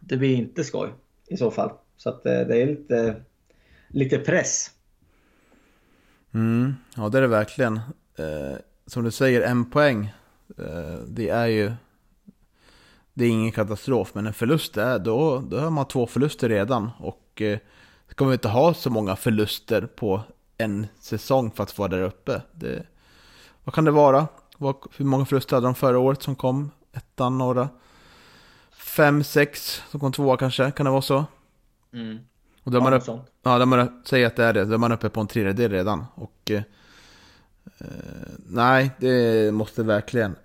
[0.00, 0.88] Det blir inte skoj
[1.26, 1.70] i så fall.
[1.98, 3.22] Så att eh, det är lite,
[3.88, 4.70] lite press.
[6.34, 7.76] Mm, ja det är det verkligen.
[8.16, 10.12] Eh, som du säger, en poäng.
[10.58, 11.72] Eh, det är ju...
[13.14, 16.90] Det är ingen katastrof, men en förlust är, då, då har man två förluster redan.
[16.98, 17.58] Och eh,
[18.08, 20.22] ska man inte ha så många förluster på
[20.58, 22.42] en säsong för att vara där uppe.
[22.52, 22.86] Det,
[23.64, 24.28] vad kan det vara?
[24.96, 26.70] Hur många förluster hade de förra året som kom?
[26.92, 27.68] Ettan, några?
[28.70, 30.70] Fem, sex som kom tvåa kanske?
[30.70, 31.24] Kan det vara så?
[31.92, 32.18] Mm.
[32.64, 33.02] Och då är man, upp,
[33.42, 35.70] ja, då man säger att det är det, då är man uppe på en tredjedel
[35.70, 36.04] redan.
[36.14, 36.62] Och eh,
[37.80, 40.36] Eh, nej, det måste verkligen,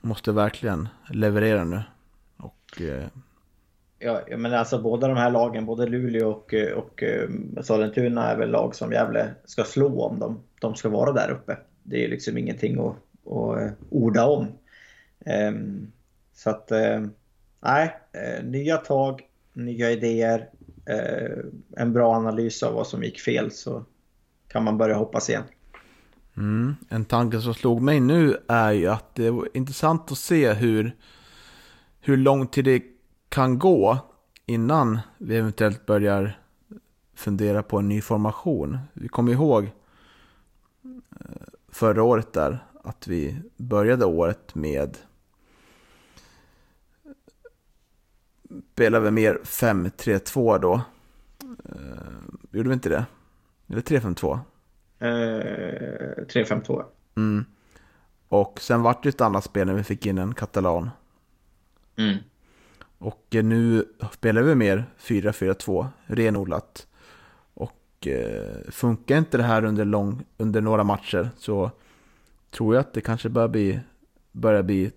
[0.00, 1.82] måste verkligen leverera nu.
[2.36, 3.06] Och, eh,
[3.98, 7.28] Ja, men alltså båda de här lagen, både Luleå och, och eh,
[7.62, 11.56] Sollentuna är väl lag som Gävle ska slå om de, de ska vara där uppe.
[11.82, 12.96] Det är liksom ingenting att,
[13.32, 14.46] att orda om.
[15.26, 15.92] Um,
[16.34, 16.72] så att,
[17.60, 17.96] nej,
[18.42, 19.22] nya tag,
[19.54, 20.50] nya idéer,
[20.86, 21.38] eh,
[21.76, 23.84] en bra analys av vad som gick fel så
[24.48, 25.42] kan man börja hoppas igen.
[26.36, 26.74] Mm.
[26.88, 30.96] En tanke som slog mig nu är ju att det är intressant att se hur,
[32.00, 32.82] hur lång tid det
[33.28, 33.98] kan gå
[34.46, 36.38] innan vi eventuellt börjar
[37.14, 38.78] fundera på en ny formation.
[38.92, 39.70] Vi kommer ihåg eh,
[41.68, 44.98] förra året där att vi började året med
[48.72, 50.80] spelade vi mer 5-3-2 då.
[52.50, 53.06] gjorde vi inte det?
[53.68, 54.38] Eller 3-5-2?
[54.98, 56.84] Eh, 3-5-2.
[57.16, 57.44] Mm.
[58.28, 60.90] Och sen vart det ett annat spel när vi fick in en katalan.
[61.96, 62.16] Mm.
[62.98, 66.86] Och eh, nu spelar vi mer 4-4-2, renodlat.
[67.54, 71.70] Och eh, funkar inte det här under, lång, under några matcher så
[72.50, 73.80] tror jag att det kanske börjar bli,
[74.32, 74.92] börjar bli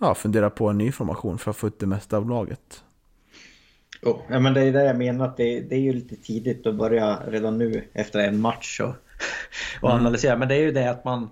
[0.00, 2.84] ja, fundera på en ny formation för att få ut det mesta av laget.
[4.02, 6.66] Oh, ja, men det är det jag menar, att det, det är ju lite tidigt
[6.66, 8.94] att börja redan nu efter en match och,
[9.82, 10.00] och Mm.
[10.00, 10.36] analysera.
[10.36, 11.30] Men det är ju det att man,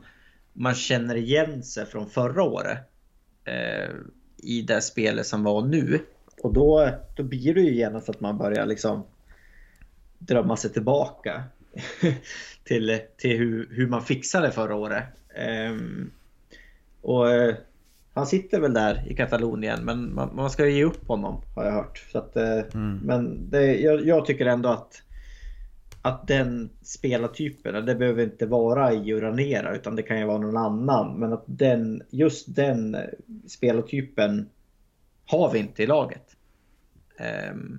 [0.53, 2.79] man känner igen sig från förra året
[3.45, 3.91] eh,
[4.37, 6.01] i det spelet som var nu.
[6.43, 9.05] Och då, då blir det ju genast att man börjar liksom
[10.19, 11.45] drömma sig tillbaka
[12.65, 15.05] till, till hur, hur man fixade förra året.
[15.35, 16.11] Ehm,
[17.03, 17.55] och eh,
[18.19, 21.65] han sitter väl där i Katalonien men man, man ska ju ge upp honom har
[21.65, 22.07] jag hört.
[22.13, 22.61] Så att, eh,
[23.03, 25.03] Men det, jag, jag tycker ändå att,
[26.03, 30.57] att den spelartypen, det behöver inte vara i Uranera utan det kan ju vara någon
[30.57, 31.19] annan.
[31.19, 32.97] Men att den, just den
[33.47, 34.49] spelartypen
[35.27, 36.37] har vi inte i laget.
[37.19, 37.79] Ehm,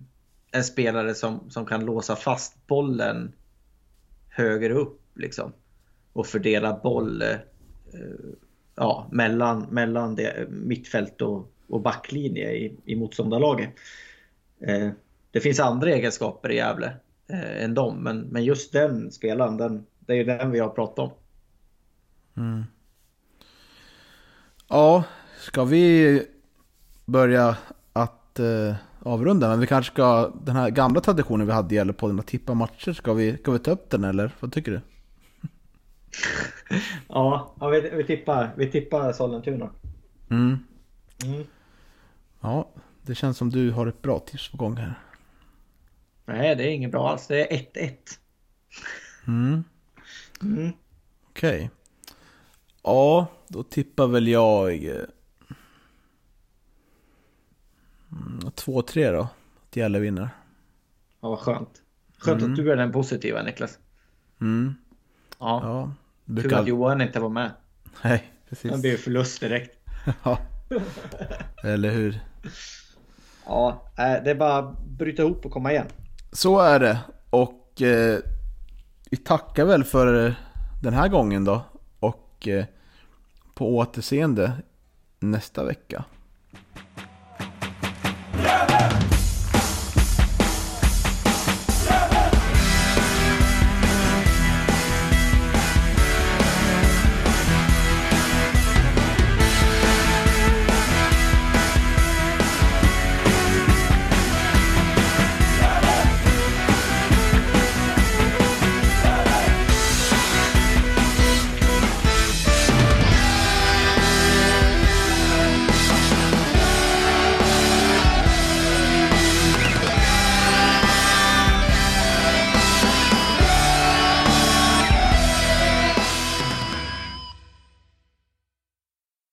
[0.51, 3.31] en spelare som, som kan låsa fast bollen
[4.29, 5.53] högre upp liksom.
[6.13, 7.37] Och fördela boll eh,
[8.79, 13.69] ja, mellan, mellan det, eh, mittfält och, och backlinje i, i motståndarlaget.
[14.67, 14.89] Eh,
[15.31, 16.93] det finns andra egenskaper i Gävle
[17.27, 20.69] eh, än dem, men, men just den spelaren, den, det är ju den vi har
[20.69, 21.11] pratat om.
[22.37, 22.63] Mm.
[24.67, 25.03] Ja,
[25.39, 26.23] ska vi
[27.05, 27.57] börja
[27.93, 29.49] att eh, avrunda?
[29.49, 32.93] Men vi kanske ska, den här gamla traditionen vi hade gäller podden att tippa matcher,
[32.93, 34.31] ska vi, ska vi ta upp den eller?
[34.39, 34.81] Vad tycker du?
[37.07, 39.69] Ja, vi, vi tippar, vi tippar Sollentuna.
[40.29, 40.57] Mm.
[41.25, 41.43] Mm.
[42.41, 42.69] Ja,
[43.01, 44.93] det känns som du har ett bra tips på gång här.
[46.25, 47.27] Nej, det är inget bra alls.
[47.27, 47.95] Det är 1-1.
[49.27, 49.63] Mm.
[50.41, 50.71] Mm.
[51.29, 51.69] Okej.
[52.83, 54.85] Ja, då tippar väl jag...
[54.85, 54.95] eh,
[58.11, 59.27] mm, 2-3 då.
[59.69, 60.29] Att Gävle vinner.
[61.21, 61.81] Ja, vad skönt.
[62.17, 62.51] Skönt Mm.
[62.51, 63.79] att du är den positiva Niklas.
[64.41, 64.75] Mm.
[65.39, 65.91] Ja, Ja,
[66.25, 66.61] det tur brukar...
[66.61, 67.51] att Johan inte var med.
[68.03, 68.81] Nej, precis.
[68.81, 69.75] blir ju förlust direkt.
[70.23, 70.37] Ja.
[71.63, 72.19] Eller hur?
[73.45, 75.87] Ja, eh, det är bara att bryta ihop och komma igen.
[76.31, 76.99] Så är det.
[77.29, 78.19] Och eh,
[79.11, 80.35] vi tackar väl för
[80.81, 81.61] den här gången då.
[81.99, 82.65] Och eh,
[83.53, 84.51] på återseende
[85.19, 86.05] nästa vecka.